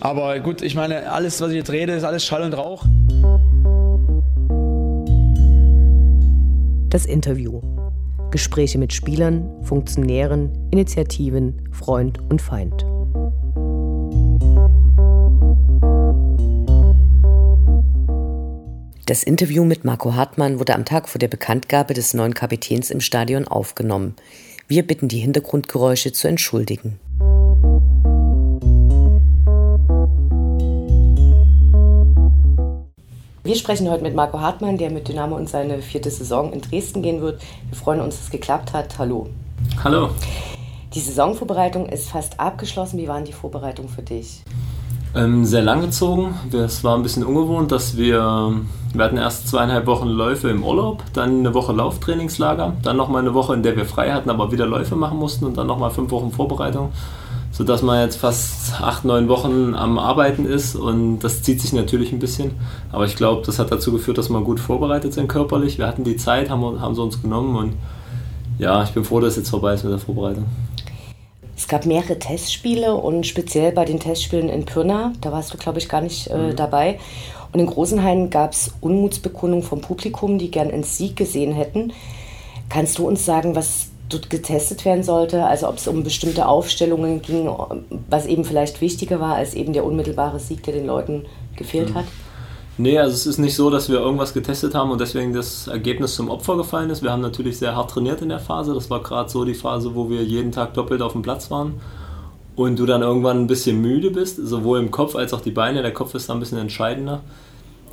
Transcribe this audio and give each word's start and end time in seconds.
Aber 0.00 0.38
gut, 0.40 0.62
ich 0.62 0.74
meine, 0.74 1.10
alles, 1.10 1.40
was 1.40 1.50
ich 1.50 1.56
jetzt 1.56 1.70
rede, 1.70 1.92
ist 1.92 2.04
alles 2.04 2.24
Schall 2.24 2.42
und 2.42 2.54
Rauch. 2.54 2.84
Das 6.90 7.06
Interview. 7.06 7.60
Gespräche 8.30 8.78
mit 8.78 8.92
Spielern, 8.92 9.48
Funktionären, 9.62 10.68
Initiativen, 10.70 11.68
Freund 11.72 12.18
und 12.28 12.42
Feind. 12.42 12.84
Das 19.06 19.22
Interview 19.22 19.64
mit 19.64 19.84
Marco 19.84 20.14
Hartmann 20.14 20.58
wurde 20.58 20.74
am 20.74 20.84
Tag 20.84 21.08
vor 21.08 21.20
der 21.20 21.28
Bekanntgabe 21.28 21.94
des 21.94 22.12
neuen 22.12 22.34
Kapitäns 22.34 22.90
im 22.90 23.00
Stadion 23.00 23.46
aufgenommen. 23.46 24.16
Wir 24.66 24.84
bitten 24.84 25.06
die 25.06 25.20
Hintergrundgeräusche 25.20 26.12
zu 26.12 26.26
entschuldigen. 26.26 26.98
Wir 33.46 33.54
sprechen 33.54 33.88
heute 33.88 34.02
mit 34.02 34.16
Marco 34.16 34.40
Hartmann, 34.40 34.76
der 34.76 34.90
mit 34.90 35.06
Dynamo 35.06 35.38
in 35.38 35.46
seine 35.46 35.80
vierte 35.80 36.10
Saison 36.10 36.52
in 36.52 36.62
Dresden 36.62 37.00
gehen 37.00 37.20
wird. 37.20 37.40
Wir 37.68 37.78
freuen 37.78 38.00
uns, 38.00 38.16
dass 38.16 38.24
es 38.24 38.30
geklappt 38.32 38.72
hat. 38.72 38.98
Hallo. 38.98 39.28
Hallo. 39.84 40.08
Die 40.92 40.98
Saisonvorbereitung 40.98 41.86
ist 41.86 42.08
fast 42.08 42.40
abgeschlossen. 42.40 42.98
Wie 42.98 43.06
waren 43.06 43.24
die 43.24 43.32
Vorbereitungen 43.32 43.88
für 43.88 44.02
dich? 44.02 44.42
Ähm, 45.14 45.44
sehr 45.44 45.62
lang 45.62 45.80
gezogen. 45.80 46.34
Es 46.52 46.82
war 46.82 46.96
ein 46.96 47.04
bisschen 47.04 47.22
ungewohnt, 47.22 47.70
dass 47.70 47.96
wir, 47.96 48.52
wir 48.92 49.04
hatten 49.04 49.16
erst 49.16 49.46
zweieinhalb 49.46 49.86
Wochen 49.86 50.08
Läufe 50.08 50.48
im 50.48 50.64
Urlaub, 50.64 51.04
dann 51.12 51.38
eine 51.38 51.54
Woche 51.54 51.72
Lauftrainingslager, 51.72 52.72
dann 52.82 52.96
nochmal 52.96 53.22
eine 53.22 53.32
Woche, 53.32 53.54
in 53.54 53.62
der 53.62 53.76
wir 53.76 53.84
frei 53.84 54.10
hatten, 54.10 54.28
aber 54.28 54.50
wieder 54.50 54.66
Läufe 54.66 54.96
machen 54.96 55.20
mussten 55.20 55.44
und 55.44 55.56
dann 55.56 55.68
nochmal 55.68 55.92
fünf 55.92 56.10
Wochen 56.10 56.32
Vorbereitung 56.32 56.90
sodass 57.56 57.80
man 57.80 58.02
jetzt 58.02 58.16
fast 58.16 58.82
acht, 58.82 59.06
neun 59.06 59.28
Wochen 59.28 59.74
am 59.74 59.98
Arbeiten 59.98 60.44
ist 60.44 60.76
und 60.76 61.20
das 61.20 61.42
zieht 61.42 61.62
sich 61.62 61.72
natürlich 61.72 62.12
ein 62.12 62.18
bisschen. 62.18 62.50
Aber 62.92 63.06
ich 63.06 63.16
glaube, 63.16 63.46
das 63.46 63.58
hat 63.58 63.72
dazu 63.72 63.92
geführt, 63.92 64.18
dass 64.18 64.28
wir 64.28 64.42
gut 64.42 64.60
vorbereitet 64.60 65.14
sind 65.14 65.26
körperlich. 65.26 65.78
Wir 65.78 65.86
hatten 65.86 66.04
die 66.04 66.18
Zeit, 66.18 66.50
haben, 66.50 66.82
haben 66.82 66.94
sie 66.94 67.02
uns 67.02 67.22
genommen 67.22 67.56
und 67.56 67.72
ja, 68.58 68.82
ich 68.82 68.90
bin 68.90 69.04
froh, 69.04 69.20
dass 69.20 69.30
es 69.30 69.36
jetzt 69.36 69.48
vorbei 69.48 69.72
ist 69.72 69.84
mit 69.84 69.92
der 69.92 69.98
Vorbereitung. 69.98 70.44
Es 71.56 71.66
gab 71.66 71.86
mehrere 71.86 72.18
Testspiele 72.18 72.94
und 72.94 73.26
speziell 73.26 73.72
bei 73.72 73.86
den 73.86 74.00
Testspielen 74.00 74.50
in 74.50 74.66
Pirna, 74.66 75.14
da 75.22 75.32
warst 75.32 75.54
du, 75.54 75.56
glaube 75.56 75.78
ich, 75.78 75.88
gar 75.88 76.02
nicht 76.02 76.26
äh, 76.26 76.36
mhm. 76.36 76.56
dabei. 76.56 76.98
Und 77.52 77.60
in 77.60 77.66
Großenhain 77.66 78.28
gab 78.28 78.52
es 78.52 78.74
Unmutsbekundungen 78.82 79.64
vom 79.64 79.80
Publikum, 79.80 80.36
die 80.36 80.50
gern 80.50 80.70
einen 80.70 80.82
Sieg 80.82 81.16
gesehen 81.16 81.54
hätten. 81.54 81.94
Kannst 82.68 82.98
du 82.98 83.08
uns 83.08 83.24
sagen, 83.24 83.56
was 83.56 83.88
getestet 84.08 84.84
werden 84.84 85.02
sollte, 85.02 85.44
also 85.44 85.68
ob 85.68 85.76
es 85.76 85.88
um 85.88 86.04
bestimmte 86.04 86.46
Aufstellungen 86.46 87.22
ging, 87.22 87.50
was 88.08 88.26
eben 88.26 88.44
vielleicht 88.44 88.80
wichtiger 88.80 89.20
war 89.20 89.34
als 89.34 89.54
eben 89.54 89.72
der 89.72 89.84
unmittelbare 89.84 90.38
Sieg, 90.38 90.62
der 90.62 90.74
den 90.74 90.86
Leuten 90.86 91.26
gefehlt 91.56 91.90
mhm. 91.90 91.94
hat? 91.94 92.04
Nee, 92.78 92.98
also 92.98 93.14
es 93.14 93.26
ist 93.26 93.38
nicht 93.38 93.54
so, 93.54 93.70
dass 93.70 93.88
wir 93.88 94.00
irgendwas 94.00 94.34
getestet 94.34 94.74
haben 94.74 94.90
und 94.90 95.00
deswegen 95.00 95.32
das 95.32 95.66
Ergebnis 95.66 96.14
zum 96.14 96.28
Opfer 96.28 96.58
gefallen 96.58 96.90
ist. 96.90 97.02
Wir 97.02 97.10
haben 97.10 97.22
natürlich 97.22 97.58
sehr 97.58 97.74
hart 97.74 97.90
trainiert 97.90 98.20
in 98.20 98.28
der 98.28 98.38
Phase. 98.38 98.74
Das 98.74 98.90
war 98.90 99.02
gerade 99.02 99.30
so 99.30 99.46
die 99.46 99.54
Phase, 99.54 99.94
wo 99.94 100.10
wir 100.10 100.22
jeden 100.22 100.52
Tag 100.52 100.74
doppelt 100.74 101.00
auf 101.00 101.12
dem 101.12 101.22
Platz 101.22 101.50
waren. 101.50 101.80
Und 102.54 102.78
du 102.78 102.84
dann 102.84 103.02
irgendwann 103.02 103.38
ein 103.38 103.46
bisschen 103.46 103.80
müde 103.80 104.10
bist, 104.10 104.36
sowohl 104.36 104.78
im 104.78 104.90
Kopf 104.90 105.16
als 105.16 105.32
auch 105.32 105.40
die 105.40 105.50
Beine. 105.50 105.82
Der 105.82 105.92
Kopf 105.92 106.14
ist 106.14 106.28
da 106.28 106.34
ein 106.34 106.40
bisschen 106.40 106.58
entscheidender. 106.58 107.22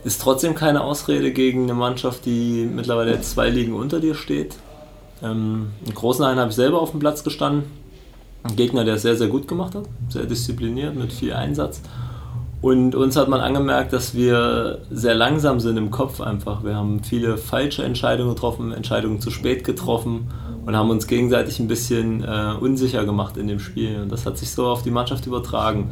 Ist 0.03 0.21
trotzdem 0.21 0.53
keine 0.53 0.83
Ausrede 0.83 1.31
gegen 1.31 1.63
eine 1.63 1.75
Mannschaft, 1.75 2.25
die 2.25 2.69
mittlerweile 2.69 3.21
zwei 3.21 3.49
Ligen 3.49 3.73
unter 3.73 4.01
dir 4.01 4.15
steht. 4.15 4.55
Ähm, 5.23 5.69
in 5.85 5.93
großen 5.93 6.23
Einen 6.25 6.39
habe 6.39 6.49
ich 6.49 6.55
selber 6.55 6.81
auf 6.81 6.91
dem 6.91 6.99
Platz 6.99 7.23
gestanden. 7.23 7.63
Ein 8.43 8.55
Gegner, 8.55 8.83
der 8.83 8.95
es 8.95 9.03
sehr, 9.03 9.15
sehr 9.15 9.27
gut 9.27 9.47
gemacht 9.47 9.73
hat, 9.73 9.85
sehr 10.09 10.25
diszipliniert, 10.25 10.95
mit 10.95 11.13
viel 11.13 11.33
Einsatz. 11.33 11.81
Und 12.61 12.95
uns 12.95 13.15
hat 13.15 13.27
man 13.27 13.41
angemerkt, 13.41 13.91
dass 13.91 14.15
wir 14.15 14.79
sehr 14.89 15.15
langsam 15.15 15.59
sind 15.59 15.77
im 15.77 15.91
Kopf 15.91 16.21
einfach. 16.21 16.63
Wir 16.63 16.75
haben 16.75 17.03
viele 17.03 17.37
falsche 17.37 17.83
Entscheidungen 17.83 18.35
getroffen, 18.35 18.71
Entscheidungen 18.71 19.19
zu 19.19 19.31
spät 19.31 19.63
getroffen 19.63 20.29
und 20.65 20.75
haben 20.75 20.89
uns 20.89 21.07
gegenseitig 21.07 21.59
ein 21.59 21.67
bisschen 21.67 22.23
äh, 22.23 22.53
unsicher 22.59 23.05
gemacht 23.05 23.35
in 23.37 23.47
dem 23.47 23.59
Spiel. 23.59 24.01
Und 24.01 24.11
das 24.11 24.25
hat 24.25 24.37
sich 24.37 24.51
so 24.51 24.67
auf 24.67 24.81
die 24.81 24.91
Mannschaft 24.91 25.25
übertragen. 25.25 25.91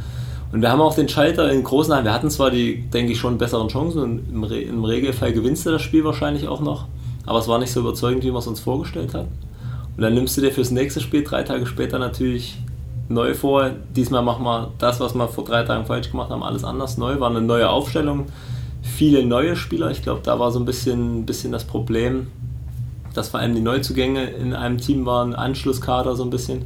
Und 0.54 0.62
wir 0.62 0.72
haben 0.72 0.82
auch 0.82 0.96
den 0.96 1.10
Schalter 1.10 1.52
in 1.52 1.64
großen 1.64 1.94
Hallen. 1.94 2.06
Wir 2.06 2.14
hatten 2.14 2.30
zwar 2.30 2.52
die, 2.52 2.82
denke 2.90 3.14
ich, 3.14 3.20
schon 3.20 3.38
besseren 3.38 3.70
Chancen 3.70 4.02
und 4.02 4.30
im, 4.30 4.44
Re 4.44 4.60
im 4.60 4.84
Regelfall 4.84 5.34
gewinnst 5.34 5.66
du 5.66 5.72
das 5.72 5.82
Spiel 5.82 6.04
wahrscheinlich 6.04 6.48
auch 6.48 6.62
noch 6.62 6.86
aber 7.26 7.40
es 7.40 7.48
war 7.48 7.60
nicht 7.60 7.72
so 7.72 7.80
überzeugend, 7.82 8.24
wie 8.24 8.32
man 8.32 8.40
es 8.40 8.48
uns 8.48 8.60
vorgestellt 8.60 9.14
hat. 9.14 9.28
Und 9.96 10.02
dann 10.02 10.14
nimmst 10.14 10.38
du 10.38 10.42
dir 10.42 10.52
fürs 10.52 10.72
nächste 10.72 11.02
Spiel 11.02 11.24
drei 11.24 11.44
Tage 11.44 11.66
später 11.66 12.00
natürlich 12.00 12.58
neu 13.10 13.34
vor. 13.34 13.72
Diesmal 13.96 14.24
machen 14.24 14.44
wir 14.44 14.72
das, 14.78 15.00
was 15.00 15.14
wir 15.14 15.28
vor 15.28 15.44
drei 15.44 15.64
Tagen 15.64 15.86
falsch 15.86 16.12
gemacht 16.12 16.30
haben, 16.30 16.44
alles 16.44 16.64
anders 16.64 16.98
neu. 16.98 17.20
War 17.20 17.30
eine 17.30 17.42
neue 17.42 17.70
Aufstellung, 17.70 18.28
viele 18.82 19.26
neue 19.26 19.56
Spieler. 19.56 19.92
Ich 19.92 20.02
glaube, 20.02 20.22
da 20.24 20.40
war 20.40 20.52
so 20.52 20.60
ein 20.60 20.66
bisschen, 20.66 21.26
bisschen 21.26 21.52
das 21.52 21.66
Problem, 21.66 22.28
dass 23.14 23.30
vor 23.30 23.40
allem 23.40 23.54
die 23.54 23.62
Neuzugänge 23.62 24.30
in 24.30 24.54
einem 24.54 24.78
Team 24.78 25.06
waren, 25.06 25.36
Anschlusskader 25.36 26.16
so 26.16 26.24
ein 26.24 26.30
bisschen. 26.30 26.66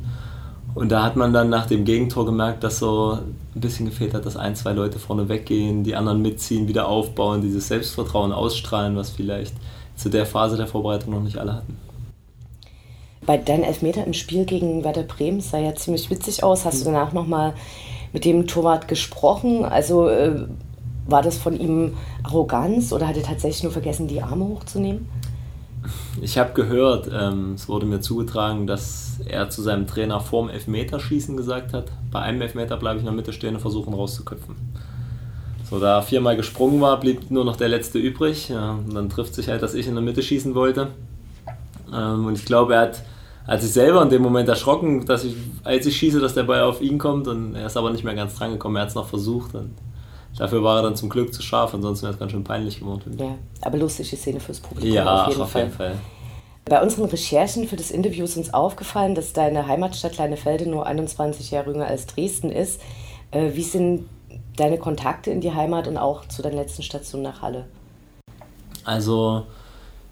Und 0.75 0.90
da 0.90 1.03
hat 1.03 1.16
man 1.16 1.31
dann 1.31 1.50
nach 1.50 1.68
dem 1.68 1.86
Gegentor 1.86 2.25
gemerkt, 2.25 2.63
dass 2.63 2.80
so 2.80 3.18
ein 3.56 3.62
bisschen 3.62 3.86
gefehlt 3.86 4.13
hat, 4.13 4.25
dass 4.25 4.36
ein, 4.36 4.58
zwei 4.58 4.74
Leute 4.74 5.00
vorne 5.00 5.30
weggehen, 5.30 5.86
die 5.86 5.96
anderen 5.96 6.22
mitziehen, 6.22 6.68
wieder 6.68 6.90
aufbauen, 6.90 7.41
dieses 7.41 7.69
Selbstvertrauen 7.69 8.34
ausstrahlen, 8.34 8.97
was 8.97 9.09
vielleicht 9.09 9.53
zu 9.96 10.09
der 10.09 10.25
Phase 10.25 10.58
der 10.58 10.68
Vorbereitung 10.68 11.13
noch 11.13 11.22
nicht 11.24 11.38
alle 11.38 11.53
hatten. 11.53 11.78
Bei 13.25 13.38
deinen 13.38 13.63
Elfmeter 13.63 14.06
im 14.06 14.12
Spiel 14.12 14.44
gegen 14.44 14.84
Werder 14.84 15.03
Bremen 15.03 15.40
sah 15.40 15.58
ja 15.58 15.74
ziemlich 15.74 16.09
witzig 16.09 16.44
aus. 16.44 16.66
Hast 16.66 16.81
du 16.81 16.86
danach 16.86 17.13
nochmal 17.13 17.53
mit 18.12 18.25
dem 18.25 18.46
Torwart 18.46 18.90
gesprochen? 18.90 19.63
Also 19.63 20.09
äh, 20.09 20.46
war 21.07 21.22
das 21.22 21.38
von 21.38 21.57
ihm 21.57 21.94
Arroganz 22.24 22.92
oder 22.92 23.07
hat 23.07 23.16
er 23.16 23.24
tatsächlich 23.24 23.63
nur 23.63 23.72
vergessen, 23.72 24.07
die 24.07 24.22
Arme 24.22 24.46
hochzunehmen? 24.46 25.07
Ich 26.22 26.38
habe 26.38 26.53
gehört, 26.53 27.09
ähm, 27.13 27.53
es 27.56 27.68
wurde 27.68 27.85
mir 27.85 28.00
zugetragen, 28.00 28.68
dass 28.68 29.19
er 29.25 29.50
zu 29.50 29.62
seinem 29.62 29.88
Trainer 29.88 30.19
vorm 30.19 30.50
Elfmeterschießen 30.50 31.35
gesagt 31.38 31.73
hat, 31.73 31.91
bei 32.12 32.19
einem 32.19 32.41
Elfmeter 32.41 32.78
bleibe 32.78 32.97
ich 32.97 33.01
in 33.01 33.06
der 33.06 33.16
Mitte 33.16 33.34
stehen 33.34 33.56
und 33.56 33.62
versuchen 33.62 33.94
rauszuköpfen. 33.94 34.56
So, 35.69 35.79
da 35.79 36.01
viermal 36.01 36.35
gesprungen 36.35 36.79
war, 36.79 37.00
blieb 37.00 37.31
nur 37.31 37.44
noch 37.44 37.56
der 37.56 37.69
letzte 37.69 37.97
übrig. 37.97 38.50
Ja, 38.50 38.74
und 38.74 38.94
dann 38.94 39.09
trifft 39.09 39.34
sich 39.34 39.50
halt, 39.50 39.63
dass 39.63 39.74
ich 39.74 39.88
in 39.88 39.95
der 39.95 40.03
Mitte 40.03 40.22
schießen 40.22 40.53
wollte. 40.53 40.90
Ähm, 41.91 42.25
und 42.28 42.35
ich 42.35 42.45
glaube, 42.45 42.75
er 42.75 42.81
hat, 42.81 43.03
hat 43.47 43.62
sich 43.62 43.74
selber 43.74 44.01
in 44.03 44.09
dem 44.09 44.22
Moment 44.22 44.47
erschrocken, 44.47 45.06
dass 45.06 45.24
ich, 45.24 45.35
als 45.63 45.85
ich 45.88 45.97
schieße, 45.97 46.19
dass 46.19 46.35
der 46.35 46.44
Ball 46.44 46.62
auf 46.62 46.81
ihn 46.81 47.00
kommt. 47.00 47.28
Und 47.28 47.56
er 47.56 47.66
ist 47.66 47.78
aber 47.78 47.90
nicht 47.91 48.03
mehr 48.03 48.13
ganz 48.13 48.35
dran 48.35 48.51
gekommen. 48.51 48.75
Er 48.75 48.84
hat 48.84 48.90
es 48.90 48.95
noch 48.95 49.07
versucht. 49.07 49.56
Und 49.56 49.72
dafür 50.38 50.63
war 50.63 50.78
er 50.78 50.84
dann 50.84 50.96
zum 50.96 51.09
Glück 51.09 51.34
zu 51.34 51.41
scharf. 51.41 51.73
Ansonsten 51.73 52.03
wäre 52.03 52.13
es 52.13 52.19
ganz 52.19 52.31
schön 52.31 52.44
peinlich 52.44 52.79
geworden. 52.79 53.16
Ja, 53.19 53.35
aber 53.62 53.78
lustige 53.78 54.16
Szene 54.16 54.40
fürs 54.40 54.59
Publikum. 54.59 54.94
Ja, 54.94 55.23
auf 55.23 55.29
jeden, 55.29 55.41
auf 55.41 55.56
jeden 55.56 55.72
Fall. 55.72 55.91
Fall. 55.91 56.00
Bei 56.68 56.81
unseren 56.81 57.06
Recherchen 57.06 57.68
für 57.68 57.75
das 57.75 57.91
Interview 57.91 58.23
ist 58.25 58.38
uns 58.38 58.51
aufgefallen, 58.51 59.13
dass 59.13 59.34
deine 59.34 59.68
Heimatstadt 59.68 60.18
Leinefelde 60.18 60.68
nur 60.68 60.88
21 60.88 61.51
Jahre 61.51 61.72
jünger 61.72 61.85
als 61.85 62.07
Dresden 62.07 62.51
ist. 62.51 62.81
Äh, 63.29 63.51
wie 63.53 63.62
sind 63.62 64.09
deine 64.56 64.79
Kontakte 64.79 65.29
in 65.29 65.41
die 65.41 65.53
Heimat 65.53 65.88
und 65.88 65.97
auch 65.97 66.28
zu 66.28 66.41
deiner 66.41 66.56
letzten 66.56 66.81
Station 66.81 67.22
nach 67.22 67.44
Halle? 67.44 67.66
Also 68.84 69.45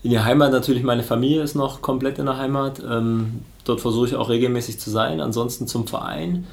in 0.03 0.12
die 0.12 0.19
Heimat 0.19 0.51
natürlich, 0.51 0.83
meine 0.83 1.01
Familie 1.01 1.41
ist 1.41 1.56
noch 1.56 1.81
komplett 1.81 2.19
in 2.19 2.25
der 2.28 2.38
Heimat. 2.38 2.79
Ähm, 2.79 3.41
dort 3.63 3.81
versuche 3.81 4.07
ich 4.07 4.16
auch 4.16 4.29
regelmäßig 4.29 4.79
zu 4.79 4.91
sein. 4.91 5.22
Ansonsten 5.22 5.66
zum 5.66 5.88
Verein 5.88 6.45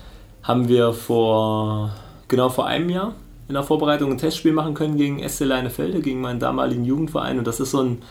haben 0.43 0.69
wir 0.69 0.95
vor 0.95 1.91
genau 2.29 2.49
vor 2.49 2.67
einem 2.67 2.89
Jahr 2.89 3.15
in 3.51 3.55
der 3.55 3.65
Vorbereitung 3.65 4.13
ein 4.13 4.19
Testspiel 4.19 4.53
machen 4.53 4.75
können 4.75 4.97
gegen 4.97 5.29
SC 5.29 5.41
Leinefelde, 5.41 6.01
gegen 6.01 6.21
meinen 6.21 6.39
damaligen 6.39 6.85
Jugendverein. 6.85 7.39
Und 7.39 7.47
das 7.47 7.61
ist 7.61 7.73
so 7.73 7.83
ein, 7.83 8.03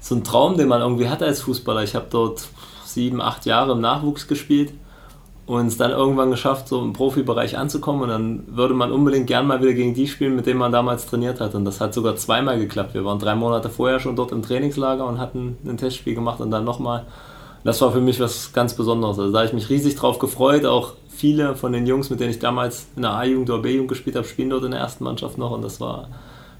so 0.00 0.14
ein 0.14 0.24
Traum, 0.24 0.56
den 0.56 0.68
man 0.68 0.80
irgendwie 0.80 1.08
hat 1.08 1.22
als 1.22 1.42
Fußballer. 1.42 1.82
Ich 1.84 1.94
habe 1.94 2.06
dort 2.10 2.48
sieben, 2.86 3.20
acht 3.20 3.44
Jahre 3.46 3.72
im 3.72 3.80
Nachwuchs 3.80 4.26
gespielt 4.26 4.72
und 5.46 5.66
es 5.66 5.76
dann 5.76 5.90
irgendwann 5.90 6.30
geschafft, 6.30 6.68
so 6.68 6.80
im 6.80 6.92
Profibereich 6.92 7.58
anzukommen 7.58 8.02
und 8.02 8.08
dann 8.08 8.44
würde 8.46 8.72
man 8.72 8.90
unbedingt 8.90 9.26
gern 9.26 9.46
mal 9.46 9.60
wieder 9.60 9.72
gegen 9.74 9.94
die 9.94 10.06
spielen, 10.06 10.36
mit 10.36 10.46
denen 10.46 10.58
man 10.58 10.72
damals 10.72 11.06
trainiert 11.06 11.40
hat 11.40 11.54
und 11.54 11.64
das 11.64 11.80
hat 11.80 11.92
sogar 11.92 12.16
zweimal 12.16 12.58
geklappt. 12.58 12.94
Wir 12.94 13.04
waren 13.04 13.18
drei 13.18 13.34
Monate 13.34 13.68
vorher 13.68 14.00
schon 14.00 14.16
dort 14.16 14.32
im 14.32 14.42
Trainingslager 14.42 15.06
und 15.06 15.18
hatten 15.18 15.58
ein 15.66 15.76
Testspiel 15.76 16.14
gemacht 16.14 16.40
und 16.40 16.50
dann 16.50 16.64
nochmal. 16.64 17.04
Das 17.64 17.80
war 17.82 17.92
für 17.92 18.00
mich 18.00 18.18
was 18.20 18.52
ganz 18.52 18.74
Besonderes. 18.74 19.18
Also 19.18 19.32
da 19.32 19.38
habe 19.40 19.48
ich 19.48 19.52
mich 19.52 19.68
riesig 19.68 19.96
drauf 19.96 20.18
gefreut. 20.18 20.64
Auch 20.64 20.94
viele 21.20 21.54
von 21.54 21.72
den 21.72 21.86
Jungs, 21.86 22.08
mit 22.10 22.18
denen 22.18 22.30
ich 22.30 22.38
damals 22.38 22.86
in 22.96 23.02
der 23.02 23.12
A-Jugend 23.12 23.50
oder 23.50 23.62
B-Jugend 23.62 23.88
gespielt 23.88 24.16
habe, 24.16 24.26
spielen 24.26 24.50
dort 24.50 24.64
in 24.64 24.70
der 24.70 24.80
ersten 24.80 25.04
Mannschaft 25.04 25.36
noch 25.36 25.50
und 25.50 25.62
das 25.62 25.80
war 25.80 26.08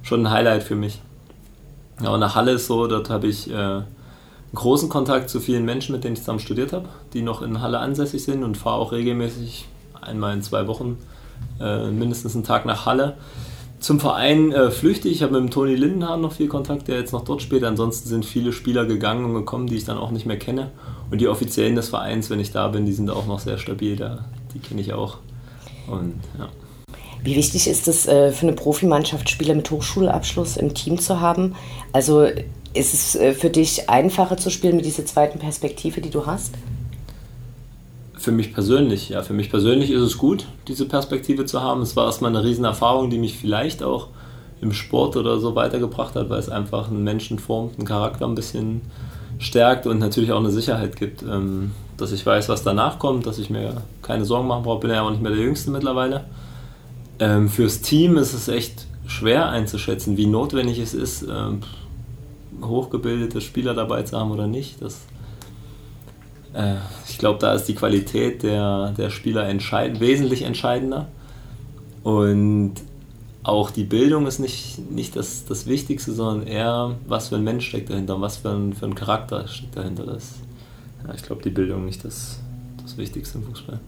schon 0.03 0.27
ein 0.27 0.31
Highlight 0.31 0.63
für 0.63 0.77
mich. 0.77 1.01
Und 1.99 2.21
nach 2.21 2.35
Halle 2.35 2.53
ist 2.53 2.67
so, 2.67 2.87
dort 2.87 3.11
habe 3.11 3.27
ich 3.27 3.51
äh, 3.51 3.81
großen 4.55 4.89
Kontakt 4.89 5.31
zu 5.31 5.41
vielen 5.41 5.65
Menschen, 5.65 5.95
mit 5.95 6.05
denen 6.05 6.15
ich 6.15 6.21
zusammen 6.21 6.41
studiert 6.41 6.73
habe, 6.73 6.89
die 7.13 7.23
noch 7.23 7.43
in 7.43 7.61
Halle 7.61 7.79
ansässig 7.79 8.23
sind 8.23 8.43
und 8.45 8.57
fahre 8.57 8.77
auch 8.77 8.93
regelmäßig 8.93 9.67
einmal 10.01 10.35
in 10.35 10.43
zwei 10.43 10.67
Wochen 10.67 10.99
äh, 11.61 11.91
mindestens 11.91 12.35
einen 12.35 12.45
Tag 12.45 12.67
nach 12.67 12.87
Halle. 12.87 13.17
Zum 13.81 13.99
Verein 13.99 14.53
äh, 14.53 14.71
flüchte 14.71 15.09
ich, 15.09 15.23
habe 15.23 15.33
mit 15.33 15.41
dem 15.41 15.51
Toni 15.51 15.75
Lindenhahn 15.75 16.21
noch 16.21 16.33
viel 16.33 16.49
Kontakt, 16.49 16.89
der 16.89 16.99
jetzt 16.99 17.13
noch 17.13 17.25
dort 17.25 17.41
spielt. 17.41 17.65
Ansonsten 17.65 18.11
sind 18.11 18.27
viele 18.27 18.53
Spieler 18.53 18.85
gegangen 18.85 19.25
und 19.25 19.35
gekommen, 19.35 19.69
die 19.69 19.77
ich 19.77 19.85
dann 19.85 19.97
auch 19.97 20.11
nicht 20.11 20.27
mehr 20.27 20.39
kenne. 20.39 20.71
Und 21.11 21.21
die 21.23 21.29
Offiziellen 21.29 21.77
des 21.77 21.89
Vereins, 21.89 22.29
wenn 22.29 22.41
ich 22.41 22.53
da 22.53 22.69
bin, 22.69 22.85
die 22.85 22.93
sind 22.93 23.09
auch 23.09 23.27
noch 23.27 23.39
sehr 23.39 23.57
stabil, 23.57 23.97
da, 23.97 24.27
die 24.55 24.59
kenne 24.59 24.81
ich 24.81 24.93
auch. 24.93 25.19
Und, 25.87 26.15
ja. 26.39 26.49
Wie 27.23 27.37
wichtig 27.37 27.67
ist 27.67 27.87
es 27.87 28.07
äh, 28.07 28.33
für 28.33 28.47
eine 28.47 28.57
Profimannschaft, 28.57 29.29
Spieler 29.29 29.55
mit 29.55 29.71
Hochschulabschluss 29.71 30.57
im 30.57 30.75
Team 30.75 30.99
zu 30.99 31.21
haben? 31.21 31.55
Also 31.93 32.23
ist 32.73 32.95
es 32.95 33.15
äh, 33.17 33.35
für 33.35 33.51
dich 33.51 33.91
einfacher 33.91 34.37
zu 34.37 34.51
spielen 34.51 34.77
mit 34.77 34.87
dieser 34.87 35.05
zweiten 35.05 35.39
Perspektive, 35.39 36.01
die 36.01 36.11
du 36.11 36.27
hast? 36.27 36.55
Für 38.15 38.33
mich 38.33 38.55
persönlich, 38.55 39.11
ja. 39.11 39.23
Für 39.23 39.33
mich 39.33 39.51
persönlich 39.51 39.91
ist 39.91 40.03
es 40.03 40.19
gut, 40.19 40.47
diese 40.69 40.87
Perspektive 40.87 41.47
zu 41.47 41.63
haben. 41.63 41.83
Es 41.83 41.97
war 41.97 42.07
erstmal 42.07 42.31
eine 42.31 42.45
Riesenerfahrung, 42.45 43.11
die 43.11 43.19
mich 43.19 43.37
vielleicht 43.37 43.83
auch 43.83 44.09
im 44.61 44.73
Sport 44.73 45.17
oder 45.17 45.39
so 45.39 45.55
weitergebracht 45.55 46.15
hat, 46.15 46.29
weil 46.29 46.39
es 46.39 46.49
einfach 46.49 46.89
einen 46.89 47.03
Menschen 47.03 47.39
formt, 47.39 47.79
einen 47.79 47.87
Charakter 47.87 48.27
ein 48.27 48.35
bisschen 48.35 48.83
stärkt 49.39 49.87
und 49.87 49.99
natürlich 49.99 50.33
auch 50.33 50.39
eine 50.39 50.51
Sicherheit 50.51 50.97
gibt, 50.97 51.23
ähm, 51.23 51.73
dass 51.97 52.13
ich 52.13 52.25
weiß, 52.25 52.49
was 52.49 52.63
danach 52.63 52.99
kommt, 52.99 53.27
dass 53.27 53.39
ich 53.39 53.49
mir 53.49 53.83
keine 54.11 54.25
Sorgen 54.25 54.49
machen 54.49 54.65
brauche. 54.65 54.81
Bin 54.81 54.91
ja 54.91 55.03
auch 55.03 55.11
nicht 55.11 55.23
mehr 55.23 55.33
der 55.33 55.41
Jüngste 55.41 55.71
mittlerweile. 55.71 56.25
Ähm, 57.21 57.49
fürs 57.49 57.81
Team 57.81 58.17
ist 58.17 58.33
es 58.33 58.49
echt 58.49 58.87
schwer 59.07 59.49
einzuschätzen, 59.51 60.17
wie 60.17 60.27
notwendig 60.27 60.79
es 60.79 60.95
ist, 60.95 61.23
ähm, 61.23 61.61
hochgebildete 62.63 63.41
Spieler 63.41 63.75
dabei 63.75 64.03
zu 64.03 64.19
haben 64.19 64.31
oder 64.31 64.47
nicht. 64.47 64.83
Das, 64.83 65.03
äh, 66.55 66.77
ich 67.09 67.19
glaube, 67.19 67.39
da 67.39 67.55
ist 67.55 67.67
die 67.67 67.75
Qualität 67.75 68.43
der, 68.43 68.93
der 68.97 69.11
Spieler 69.11 69.49
entscheid 69.49 70.01
wesentlich 70.01 70.43
entscheidender. 70.43 71.07
Und 72.03 72.75
auch 73.43 73.71
die 73.71 73.85
Bildung 73.85 74.27
ist 74.27 74.39
nicht, 74.39 74.91
nicht 74.91 75.15
das, 75.15 75.45
das 75.45 75.67
Wichtigste, 75.67 76.13
sondern 76.13 76.47
eher, 76.47 76.97
was 77.07 77.29
für 77.29 77.37
ein 77.37 77.45
Mensch 77.45 77.69
steckt 77.69 77.91
dahinter, 77.91 78.21
was 78.21 78.39
für 78.39 78.51
ein, 78.51 78.73
für 78.73 78.87
ein 78.87 78.95
Charakter 78.95 79.47
steckt 79.47 79.77
dahinter. 79.77 80.05
Das, 80.05 80.35
ja, 81.07 81.15
ich 81.15 81.23
glaube, 81.23 81.43
die 81.43 81.51
Bildung 81.51 81.85
nicht 81.85 82.05
das, 82.05 82.41
das 82.83 82.97
Wichtigste 82.97 83.39
im 83.39 83.45
Fußball. 83.45 83.81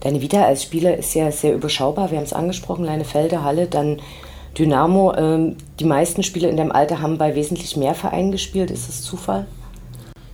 Deine 0.00 0.22
Vita 0.22 0.42
als 0.42 0.62
Spieler 0.62 0.96
ist 0.96 1.14
ja 1.14 1.30
sehr 1.30 1.54
überschaubar. 1.54 2.10
Wir 2.10 2.18
haben 2.18 2.24
es 2.24 2.32
angesprochen, 2.32 2.84
Leinefelde, 2.84 3.44
Halle, 3.44 3.66
dann 3.66 4.00
Dynamo. 4.58 5.14
Ähm, 5.14 5.56
die 5.78 5.84
meisten 5.84 6.22
Spieler 6.22 6.48
in 6.48 6.56
deinem 6.56 6.72
Alter 6.72 7.00
haben 7.00 7.18
bei 7.18 7.34
wesentlich 7.34 7.76
mehr 7.76 7.94
Vereinen 7.94 8.32
gespielt. 8.32 8.70
Ist 8.70 8.88
das 8.88 9.02
Zufall? 9.02 9.46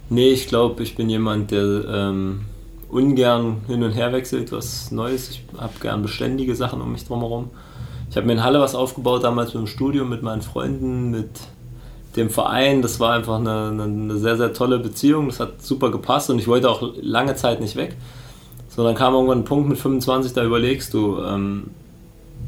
Nee, 0.09 0.31
ich 0.31 0.47
glaube, 0.47 0.83
ich 0.85 0.95
bin 0.95 1.11
jemand, 1.11 1.51
der 1.51 1.63
ähm, 1.63 2.43
ungern 2.89 3.63
hin 3.67 3.83
und 3.83 3.91
her 3.91 4.13
wechselt, 4.13 4.53
was 4.53 4.93
Neues. 4.93 5.31
Ich 5.31 5.43
habe 5.59 5.73
gern 5.81 6.03
beständige 6.03 6.55
Sachen 6.55 6.81
um 6.81 6.93
mich 6.93 7.05
drumherum. 7.05 7.51
Ich 8.09 8.17
habe 8.17 8.27
mir 8.29 8.35
in 8.35 8.45
Halle 8.45 8.61
was 8.61 8.77
aufgebaut, 8.77 9.25
damals 9.25 9.53
mit 9.53 9.65
dem 9.65 9.67
Studium, 9.67 10.09
mit 10.09 10.23
meinen 10.23 10.43
Freunden, 10.43 11.11
mit 11.11 11.31
dem 12.15 12.31
Verein. 12.31 12.83
Das 12.83 13.01
war 13.01 13.15
einfach 13.15 13.41
eine, 13.41 13.83
eine, 13.83 14.17
sehr, 14.19 14.37
sehr 14.37 14.53
tolle 14.53 14.79
Beziehung. 14.79 15.27
Das 15.27 15.41
hat 15.41 15.61
super 15.61 15.91
gepasst 15.91 16.31
und 16.31 16.39
ich 16.39 16.47
wollte 16.47 16.71
auch 16.71 16.83
lange 17.01 17.35
Zeit 17.35 17.61
nicht 17.61 17.75
weg. 17.75 17.97
So, 18.77 18.85
dann 18.85 18.95
kam 18.95 19.15
irgendwann 19.15 19.39
ein 19.39 19.45
Punkt 19.45 19.71
mit 19.71 19.79
25, 19.79 20.35
da 20.35 20.45
überlegst 20.45 20.93
du, 20.93 21.19
ähm, 21.23 21.71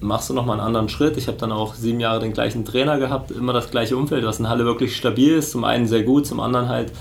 machst 0.03 0.29
du 0.29 0.35
nochmal 0.35 0.59
einen 0.59 0.67
anderen 0.67 0.91
Schritt. 0.91 1.17
Ich 1.17 1.27
habe 1.27 1.39
dann 1.39 1.51
auch 1.51 1.75
sieben 1.75 2.01
Jahre 2.01 2.21
den 2.21 2.35
gleichen 2.35 2.67
Trainer 2.67 2.99
gehabt, 2.99 3.31
immer 3.31 3.55
das 3.55 3.71
gleiche 3.71 3.97
Umfeld, 3.97 4.27
was 4.27 4.39
in 4.39 4.47
Halle 4.47 4.67
wirklich 4.67 4.95
stabil 4.95 5.33
ist. 5.33 5.53
Zum 5.53 5.65
einen 5.65 5.87
sehr 5.87 6.03
gut, 6.03 6.27
zum 6.27 6.41
anderen 6.41 6.69
halt 6.69 6.93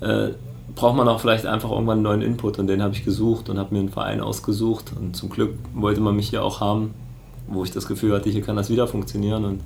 äh, 0.00 0.30
braucht 0.74 0.96
man 0.96 1.08
auch 1.08 1.20
vielleicht 1.20 1.44
einfach 1.44 1.70
irgendwann 1.70 1.98
einen 1.98 2.04
neuen 2.04 2.22
Input 2.22 2.58
und 2.58 2.66
den 2.66 2.82
habe 2.82 2.94
ich 2.94 3.04
gesucht 3.04 3.50
und 3.50 3.58
habe 3.58 3.74
mir 3.74 3.80
einen 3.80 3.90
Verein 3.90 4.22
ausgesucht 4.22 4.92
und 4.98 5.14
zum 5.14 5.28
Glück 5.28 5.54
wollte 5.74 6.00
man 6.00 6.16
mich 6.16 6.30
hier 6.30 6.42
auch 6.42 6.60
haben, 6.60 6.94
wo 7.46 7.64
ich 7.64 7.70
das 7.70 7.86
Gefühl 7.86 8.14
hatte, 8.14 8.30
hier 8.30 8.40
kann 8.40 8.56
das 8.56 8.70
wieder 8.70 8.86
funktionieren 8.86 9.44
und 9.44 9.60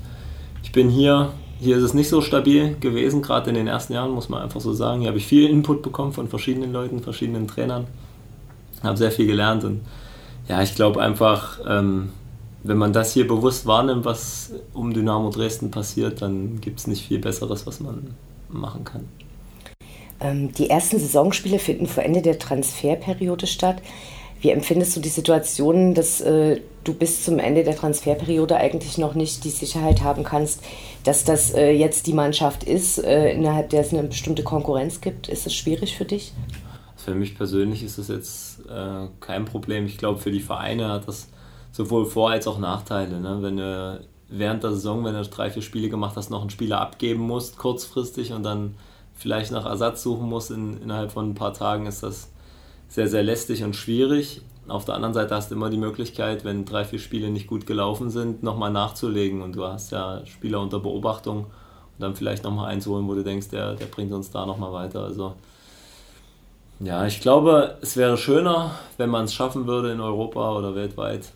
ich 0.65 0.73
bin 0.73 0.91
hier, 0.91 1.31
hier 1.61 1.77
ist 1.77 1.85
es 1.85 1.95
nicht 1.95 2.09
so 2.09 2.21
stabil 2.21 2.77
gewesen, 2.81 3.23
gerade 3.23 3.49
in 3.49 3.55
den 3.55 3.69
ersten 3.69 3.93
Jahren, 3.93 4.11
muss 4.11 4.29
man 4.29 4.43
einfach 4.43 4.61
so 4.61 4.73
sagen. 4.73 5.01
Hier 5.01 5.09
habe 5.09 5.19
ich 5.19 5.27
viel 5.27 5.49
Input 5.49 5.83
bekommen 5.83 6.13
von 6.13 6.29
verschiedenen 6.29 6.73
Leuten, 6.73 7.01
verschiedenen 7.01 7.47
Trainern, 7.47 7.87
habe 8.83 8.97
sehr 8.97 9.13
viel 9.13 9.27
gelernt 9.27 9.65
und 9.65 9.81
ja, 10.49 10.63
ich 10.63 10.75
glaube 10.75 11.03
einfach, 11.03 11.61
ähm, 11.69 12.11
wenn 12.63 12.79
man 12.79 12.93
das 12.93 13.13
hier 13.13 13.27
bewusst 13.27 13.67
wahrnimmt, 13.67 14.05
was 14.05 14.53
um 14.73 14.93
Dynamo 14.93 15.31
Dresden 15.31 15.71
passiert, 15.71 16.23
dann 16.23 16.61
gibt 16.61 16.81
es 16.81 16.87
nicht 16.87 17.07
viel 17.07 17.19
Besseres, 17.19 17.67
was 17.67 17.81
man 17.81 18.15
machen 18.49 18.85
kann. 18.85 19.09
Ähm, 20.21 20.53
die 20.53 20.71
ersten 20.71 20.99
Saisonspiele 20.99 21.59
finden 21.59 21.87
vor 21.87 22.03
Ende 22.03 22.23
der 22.23 22.39
Transferperiode 22.39 23.47
statt. 23.47 23.83
Wie 24.41 24.51
empfindest 24.51 24.97
du 24.97 25.01
die 25.01 25.09
Situation, 25.09 25.95
dass 25.95 26.21
äh, 26.21 26.61
du 26.85 26.95
bis 26.95 27.25
zum 27.25 27.39
Ende 27.39 27.65
der 27.65 27.77
Transferperiode 27.77 28.57
eigentlich 28.57 28.97
noch 28.97 29.15
nicht 29.15 29.45
die 29.45 29.51
Sicherheit 29.51 30.03
haben 30.03 30.23
kannst, 30.23 30.63
dass 31.05 31.25
das 31.25 31.53
äh, 31.55 31.71
jetzt 31.71 32.07
die 32.07 32.13
Mannschaft 32.13 32.65
ist, 32.65 32.99
äh, 32.99 33.33
innerhalb 33.33 33.71
der 33.71 33.81
es 33.81 33.93
eine 33.93 34.05
bestimmte 34.05 34.45
Konkurrenz 34.45 35.01
gibt? 35.01 35.29
Ist 35.29 35.47
es 35.47 35.55
schwierig 35.55 35.97
für 35.97 36.05
dich? 36.05 36.33
Für 37.09 37.15
mich 37.15 37.39
persönlich 37.39 37.83
ist 37.83 37.97
das 37.97 38.09
jetzt 38.09 38.67
äh, 38.69 39.07
kein 39.21 39.47
Problem. 39.47 39.87
Ich 39.87 39.97
glaube, 39.97 40.19
für 40.19 40.31
die 40.31 40.41
Vereine 40.41 40.91
hat 40.91 41.09
das 41.09 41.31
sowohl 41.73 42.05
Vor- 42.05 42.31
als 42.31 42.47
auch 42.47 42.59
Nachteile. 42.59 43.19
Ne? 43.19 43.39
Wenn 43.41 43.57
du 43.57 44.01
während 44.29 44.63
der 44.63 44.73
Saison, 44.73 45.07
wenn 45.07 45.15
du 45.15 45.23
drei, 45.23 45.51
vier 45.51 45.63
Spiele 45.63 45.89
gemacht 45.89 46.17
hast, 46.17 46.29
noch 46.29 46.43
einen 46.43 46.51
Spieler 46.51 46.83
abgeben 46.83 47.23
musst, 47.23 47.57
kurzfristig 47.57 48.35
und 48.35 48.43
dann 48.43 48.75
vielleicht 49.15 49.53
nach 49.53 49.65
Ersatz 49.65 50.03
suchen 50.03 50.29
musst 50.29 50.51
in, 50.51 50.83
innerhalb 50.83 51.11
von 51.11 51.31
ein 51.31 51.35
paar 51.35 51.55
Tagen, 51.55 51.87
ist 51.87 52.03
das 52.03 52.31
sehr, 52.89 53.09
sehr 53.09 53.23
lästig 53.23 53.65
und 53.65 53.75
schwierig. 53.75 54.43
Auf 54.69 54.85
der 54.85 54.95
anderen 54.95 55.15
Seite 55.15 55.35
hast 55.35 55.51
du 55.51 55.55
immer 55.55 55.71
die 55.71 55.79
Möglichkeit, 55.79 56.45
wenn 56.45 56.67
drei, 56.67 56.85
vier 56.85 56.99
Spiele 56.99 57.31
nicht 57.31 57.47
gut 57.47 57.67
gelaufen 57.67 58.11
sind, 58.11 58.43
nochmal 58.43 58.71
nachzulegen 58.71 59.41
und 59.41 59.57
du 59.57 59.65
hast 59.65 59.93
ja 59.93 60.27
Spieler 60.27 60.61
unter 60.61 60.79
Beobachtung 60.79 61.39
und 61.47 62.01
dann 62.01 62.15
vielleicht 62.15 62.45
nochmal 62.45 62.67
einzuholen, 62.71 63.09
wo 63.09 63.15
du 63.15 63.25
denkst, 63.25 63.49
der, 63.49 63.77
der 63.77 63.87
bringt 63.87 64.13
uns 64.13 64.31
da 64.31 64.45
nochmal 64.45 64.75
weiter. 64.75 65.05
Also 65.05 65.37
ja, 66.81 67.07
ich 67.07 67.21
glaube, 67.21 67.77
es 67.83 67.97
wäre 67.97 68.17
schöner, 68.17 68.73
wenn 68.97 69.11
man 69.11 69.25
es 69.25 69.35
schaffen 69.35 69.67
würde, 69.67 69.93
in 69.93 70.01
Europa 70.01 70.57
oder 70.57 70.75
weltweit 70.75 71.33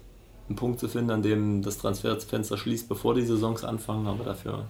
einen 0.48 0.56
Punkt 0.56 0.80
zu 0.80 0.88
finden, 0.88 1.10
an 1.10 1.22
dem 1.22 1.62
das 1.62 1.78
Transferfenster 1.78 2.56
schließt, 2.56 2.88
bevor 2.88 3.14
die 3.14 3.22
Saisons 3.22 3.64
anfangen, 3.64 4.06
aber 4.06 4.24
dafür 4.24 4.64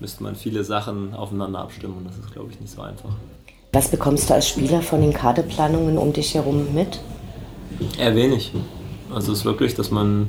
müsste 0.00 0.22
man 0.22 0.34
viele 0.34 0.64
Sachen 0.64 1.14
aufeinander 1.14 1.60
abstimmen 1.60 1.98
und 1.98 2.06
das 2.06 2.16
ist, 2.16 2.32
glaube 2.32 2.50
ich, 2.50 2.60
nicht 2.60 2.72
so 2.72 2.82
einfach. 2.82 3.10
Was 3.72 3.88
bekommst 3.88 4.30
du 4.30 4.34
als 4.34 4.48
Spieler 4.48 4.82
von 4.82 5.00
den 5.00 5.12
Kaderplanungen 5.12 5.96
um 5.96 6.12
dich 6.12 6.34
herum 6.34 6.74
mit? 6.74 6.98
Eher 7.98 8.16
wenig. 8.16 8.52
Also 9.14 9.32
es 9.32 9.40
ist 9.40 9.44
wirklich, 9.44 9.74
dass 9.74 9.90
man, 9.90 10.28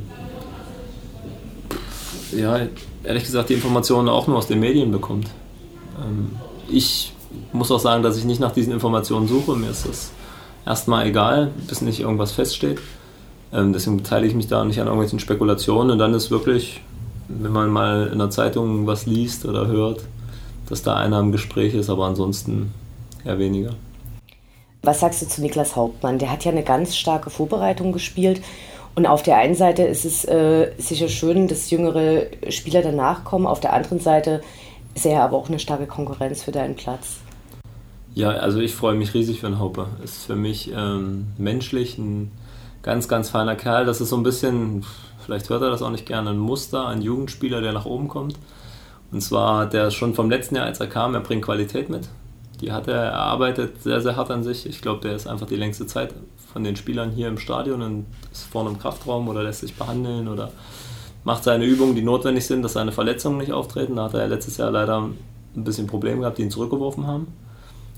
ja, 2.36 2.60
ehrlich 3.04 3.24
gesagt, 3.24 3.50
die 3.50 3.56
Informationen 3.56 4.10
auch 4.10 4.28
nur 4.28 4.38
aus 4.38 4.48
den 4.48 4.60
Medien 4.60 4.92
bekommt. 4.92 5.28
Ähm, 6.00 6.38
ich 6.69 7.13
muss 7.51 7.72
auch 7.72 7.80
sagen, 7.80 8.04
dass 8.04 8.18
ich 8.18 8.25
nicht 8.25 8.39
nach 8.39 8.51
diesen 8.51 8.74
Informationen 8.74 9.28
suche. 9.28 9.56
Mir 9.56 9.69
ist 9.69 9.88
das 9.88 10.12
erstmal 10.66 11.07
egal, 11.07 11.51
bis 11.68 11.81
nicht 11.81 12.00
irgendwas 12.00 12.31
feststeht. 12.31 12.80
Ähm, 13.54 13.74
deswegen 13.74 13.98
beteilige 13.98 14.30
ich 14.30 14.36
mich 14.36 14.48
da 14.48 14.63
nicht 14.63 14.80
an 14.80 14.88
irgendwelchen 14.88 15.19
Spekulationen. 15.19 15.92
Und 15.92 16.00
dann 16.00 16.14
ist 16.14 16.31
wirklich, 16.31 16.81
wenn 17.28 17.52
man 17.52 17.69
mal 17.69 18.09
in 18.11 18.19
der 18.19 18.30
Zeitung 18.30 18.88
was 18.88 19.06
liest 19.06 19.45
oder 19.45 19.68
hört, 19.68 20.02
dass 20.69 20.83
da 20.83 20.95
einer 20.95 21.19
im 21.19 21.31
Gespräch 21.31 21.73
ist, 21.73 21.90
aber 21.90 22.06
ansonsten 22.06 22.73
eher 23.26 23.40
weniger. 23.40 23.76
Was 24.83 25.02
sagst 25.02 25.21
du 25.21 25.28
zu 25.28 25.42
Niklas 25.42 25.76
Hauptmann? 25.76 26.18
Der 26.18 26.31
hat 26.31 26.44
ja 26.44 26.52
eine 26.52 26.64
ganz 26.64 26.95
starke 26.95 27.30
Vorbereitung 27.30 27.92
gespielt. 27.92 28.42
Und 28.95 29.06
auf 29.06 29.23
der 29.23 29.38
einen 29.38 29.56
Seite 29.56 29.83
ist 29.83 30.06
es 30.06 30.26
äh, 30.26 30.71
sicher 30.78 31.07
schön, 31.07 31.47
dass 31.47 31.69
jüngere 31.69 32.28
Spieler 32.50 32.81
danach 32.81 33.23
kommen. 33.23 33.47
Auf 33.47 33.59
der 33.59 33.73
anderen 33.73 34.00
Seite 34.00 34.42
er 34.95 35.24
aber 35.24 35.38
auch 35.38 35.50
eine 35.50 35.60
starke 35.60 35.88
Konkurrenz 35.88 36.44
für 36.44 36.52
deinen 36.52 36.76
Platz. 36.76 37.18
Ja, 38.14 38.30
also 38.30 38.60
ich 38.60 38.76
freue 38.76 38.95
mich 38.95 39.14
riesig 39.14 39.40
für 39.40 39.48
den 39.48 39.60
Haupe. 39.60 39.88
Ist 40.04 40.26
für 40.26 40.36
mich 40.36 40.71
ähm, 40.76 41.28
menschlich 41.38 41.98
ein 41.98 42.31
ganz, 42.83 43.07
ganz 43.07 43.30
feiner 43.30 43.56
Kerl. 43.56 43.86
Das 43.86 44.02
ist 44.02 44.10
so 44.10 44.18
ein 44.18 44.24
bisschen, 44.24 44.86
vielleicht 45.24 45.50
hört 45.50 45.62
er 45.62 45.69
das 45.69 45.81
auch 45.81 45.92
nicht 45.92 46.06
gerne, 46.06 46.31
ein 46.31 46.38
Muster, 46.38 46.88
ein 46.88 47.02
Jugendspieler, 47.02 47.62
der 47.62 47.71
nach 47.71 47.86
oben 47.86 48.07
kommt. 48.07 48.38
Und 49.12 49.21
zwar 49.21 49.60
hat 49.60 49.74
er 49.74 49.92
schon 49.92 50.14
vom 50.14 50.30
letzten 50.30 50.56
Jahr, 50.56 50.66
als 50.66 50.80
er 50.80 50.88
kam, 50.88 51.14
er 51.14 51.21
bringt 51.21 51.44
Qualität 51.44 51.90
mit. 51.90 52.10
Die 52.62 52.71
hat 52.71 52.88
er 52.88 53.02
erarbeitet 53.04 53.81
sehr, 53.81 54.02
sehr 54.02 54.16
hart 54.16 54.30
an 54.31 54.44
sich. 54.44 54.66
Ich 54.66 54.81
glaube, 54.81 55.02
der 55.02 55.16
ist 55.16 55.28
einfach 55.28 55.48
die 55.48 55.56
längste 55.56 55.88
Zeit 55.88 56.14
von 56.52 56.64
den 56.64 56.76
Spielern 56.76 57.12
hier 57.12 57.28
im 57.28 57.38
Stadion 57.38 57.81
und 57.81 58.06
ist 58.31 58.44
vorne 58.44 58.69
im 58.69 58.80
Kraftraum 58.80 59.28
oder 59.28 59.44
lässt 59.44 59.62
sich 59.62 59.76
behandeln 59.76 60.28
oder 60.28 60.52
macht 61.23 61.44
seine 61.44 61.66
Übungen, 61.66 61.95
die 61.95 62.01
notwendig 62.01 62.45
sind, 62.45 62.61
dass 62.63 62.73
seine 62.73 62.92
Verletzungen 62.92 63.37
nicht 63.37 63.51
auftreten. 63.51 63.95
Da 63.95 64.04
hat 64.06 64.13
er 64.13 64.28
letztes 64.28 64.57
Jahr 64.57 64.71
leider 64.71 65.01
ein 65.01 65.63
bisschen 65.63 65.87
Probleme 65.87 66.21
gehabt, 66.21 66.37
die 66.37 66.44
ihn 66.44 66.51
zurückgeworfen 66.51 67.07
haben. 67.07 67.28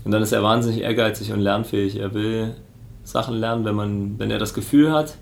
Und 0.04 0.10
dann 0.10 0.22
ist 0.22 0.32
er 0.32 0.42
wahnsinnig 0.42 0.82
ehrgeizig 0.82 1.32
und 1.32 1.40
lernfähig. 1.40 1.96
Er 1.96 2.12
will 2.12 2.54
Sachen 3.04 3.36
lernen, 3.36 3.64
wenn, 3.64 3.74
man, 3.74 4.18
wenn 4.18 4.30
er 4.30 4.38
das 4.38 4.52
Gefühl 4.52 4.92
hat, 4.92 5.16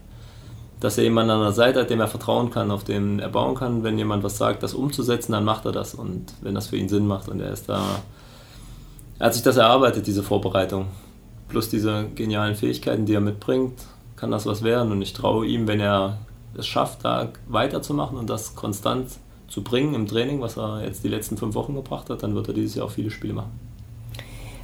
dass 0.81 0.99
er 0.99 1.05
jemanden 1.05 1.31
an 1.31 1.43
der 1.43 1.53
Seite 1.53 1.81
hat, 1.81 1.91
dem 1.91 2.01
er 2.01 2.09
vertrauen 2.09 2.51
kann, 2.51 2.73
auf 2.73 2.83
dem 2.83 3.21
er 3.21 3.29
bauen 3.29 3.55
kann. 3.55 3.85
Wenn 3.85 3.99
jemand 3.99 4.25
was 4.25 4.39
sagt, 4.39 4.63
das 4.65 4.75
umzusetzen, 4.75 5.33
dann 5.33 5.45
macht 5.45 5.65
er 5.65 5.73
das. 5.73 5.95
Und 5.95 6.35
wenn 6.41 6.55
das 6.55 6.67
für 6.67 6.77
ihn 6.77 6.89
Sinn 6.89 7.07
macht 7.07 7.29
und 7.29 7.41
er 7.41 7.53
ist 7.53 7.69
da 7.69 7.81
er 9.23 9.27
hat 9.27 9.35
sich 9.35 9.45
das 9.45 9.57
erarbeitet, 9.57 10.09
diese 10.09 10.25
Vorbereitung. 10.25 10.89
Plus 11.47 11.69
diese 11.69 12.09
genialen 12.17 12.57
Fähigkeiten, 12.57 13.07
die 13.07 13.15
er 13.15 13.21
mitbringt, 13.21 13.75
kann 14.17 14.33
das 14.33 14.47
was 14.47 14.65
werden. 14.65 14.91
Und 14.91 15.01
ich 15.01 15.13
traue 15.13 15.47
ihm, 15.47 15.69
wenn 15.69 15.79
er 15.79 16.19
es 16.57 16.67
schafft, 16.67 17.05
da 17.05 17.29
weiterzumachen 17.49 18.19
und 18.19 18.29
das 18.29 18.55
konstant 18.55 19.11
zu 19.49 19.63
bringen 19.63 19.95
im 19.95 20.07
Training, 20.07 20.41
was 20.41 20.57
er 20.57 20.85
jetzt 20.85 21.05
die 21.05 21.09
letzten 21.09 21.37
fünf 21.37 21.55
Wochen 21.55 21.75
gebracht 21.75 22.11
hat, 22.11 22.23
dann 22.23 22.35
wird 22.35 22.49
er 22.49 22.55
dieses 22.55 22.75
Jahr 22.75 22.87
auch 22.87 22.91
viele 22.91 23.11
Spiele 23.11 23.35
machen. 23.35 23.51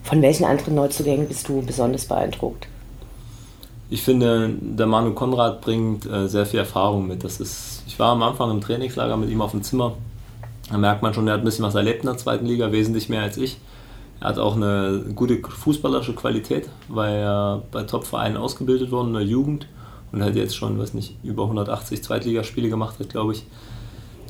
Von 0.02 0.22
welchen 0.22 0.44
anderen 0.44 0.74
Neuzugängen 0.74 1.28
bist 1.28 1.48
du 1.48 1.60
besonders 1.60 2.06
beeindruckt? 2.06 2.68
ich 3.90 4.02
finde, 4.02 4.54
der 4.60 4.86
Manu 4.86 5.12
Konrad 5.12 5.60
bringt 5.60 6.06
äh, 6.06 6.28
sehr 6.28 6.46
viel 6.46 6.60
Erfahrung 6.60 7.06
mit. 7.06 7.24
Das 7.24 7.40
ist, 7.40 7.82
ich 7.86 7.98
war 7.98 8.12
am 8.12 8.22
Anfang 8.22 8.50
im 8.50 8.60
Trainingslager 8.60 9.16
mit 9.16 9.30
ihm 9.30 9.40
auf 9.40 9.52
dem 9.52 9.62
Zimmer. 9.62 9.94
Da 10.70 10.76
merkt 10.76 11.02
man 11.02 11.14
schon, 11.14 11.26
er 11.26 11.34
hat 11.34 11.40
ein 11.40 11.44
bisschen 11.44 11.64
was 11.64 11.74
erlebt 11.74 12.00
in 12.00 12.06
der 12.06 12.18
zweiten 12.18 12.44
Liga, 12.44 12.70
wesentlich 12.70 13.08
mehr 13.08 13.22
als 13.22 13.38
ich. 13.38 13.58
Er 14.20 14.28
hat 14.28 14.38
auch 14.38 14.56
eine 14.56 15.04
gute 15.14 15.38
fußballerische 15.38 16.12
Qualität, 16.12 16.68
weil 16.88 17.14
er 17.14 17.62
bei 17.70 17.84
Top-Vereinen 17.84 18.36
ausgebildet 18.36 18.90
wurde 18.90 19.08
in 19.08 19.14
der 19.14 19.22
Jugend 19.22 19.66
und 20.12 20.22
hat 20.22 20.34
jetzt 20.34 20.56
schon, 20.56 20.78
weiß 20.78 20.94
nicht, 20.94 21.16
über 21.22 21.44
180 21.44 22.02
Zweitligaspiele 22.02 22.68
gemacht 22.68 22.98
hat, 22.98 23.10
glaube 23.10 23.32
ich. 23.32 23.44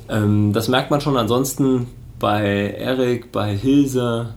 Ähm, 0.09 0.53
das 0.53 0.67
merkt 0.67 0.91
man 0.91 1.01
schon. 1.01 1.17
Ansonsten 1.17 1.87
bei 2.19 2.75
Erik, 2.77 3.31
bei 3.31 3.55
Hilse, 3.55 4.33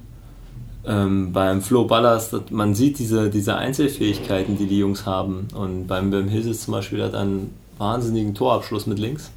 ähm, 0.85 1.33
beim 1.33 1.63
Flo 1.63 1.85
Ballas, 1.85 2.35
man 2.51 2.75
sieht 2.75 2.99
diese, 2.99 3.31
diese 3.31 3.57
Einzelfähigkeiten, 3.57 4.57
die 4.57 4.67
die 4.67 4.79
Jungs 4.79 5.07
haben. 5.07 5.49
Und 5.55 5.87
beim, 5.87 6.11
beim 6.11 6.29
Hilse 6.29 6.53
zum 6.53 6.73
Beispiel 6.73 7.03
hat 7.03 7.15
er 7.15 7.21
einen 7.21 7.55
wahnsinnigen 7.79 8.35
Torabschluss 8.35 8.87
mit 8.87 8.99
links. 8.99 9.31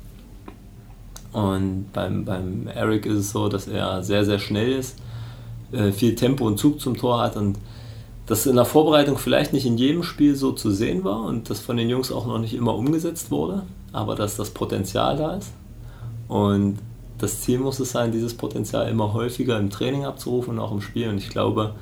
Und 1.33 1.87
beim, 1.91 2.23
beim 2.23 2.67
Eric 2.67 3.05
ist 3.05 3.17
es 3.17 3.31
so, 3.31 3.49
dass 3.49 3.67
er 3.67 4.03
sehr, 4.03 4.23
sehr 4.23 4.39
schnell 4.39 4.71
ist, 4.71 4.95
äh, 5.71 5.91
viel 5.91 6.15
Tempo 6.15 6.45
und 6.45 6.57
Zug 6.57 6.79
zum 6.79 6.95
Tor 6.95 7.21
hat 7.21 7.35
und 7.35 7.57
das 8.25 8.45
in 8.45 8.55
der 8.55 8.65
Vorbereitung 8.65 9.17
vielleicht 9.17 9.53
nicht 9.53 9.65
in 9.65 9.77
jedem 9.77 10.03
Spiel 10.03 10.35
so 10.35 10.51
zu 10.51 10.71
sehen 10.71 11.03
war 11.03 11.23
und 11.25 11.49
das 11.49 11.59
von 11.59 11.77
den 11.77 11.89
Jungs 11.89 12.11
auch 12.11 12.25
noch 12.25 12.39
nicht 12.39 12.53
immer 12.53 12.75
umgesetzt 12.75 13.29
wurde, 13.29 13.63
aber 13.91 14.15
dass 14.15 14.35
das 14.35 14.49
Potenzial 14.49 15.17
da 15.17 15.35
ist. 15.35 15.51
Und 16.27 16.79
das 17.19 17.41
Ziel 17.41 17.59
muss 17.59 17.79
es 17.79 17.91
sein, 17.91 18.11
dieses 18.11 18.33
Potenzial 18.33 18.89
immer 18.89 19.13
häufiger 19.13 19.59
im 19.59 19.69
Training 19.69 20.05
abzurufen 20.05 20.55
und 20.55 20.59
auch 20.59 20.71
im 20.71 20.81
Spiel. 20.81 21.07
Und 21.07 21.17
ich 21.17 21.29
glaube, 21.29 21.75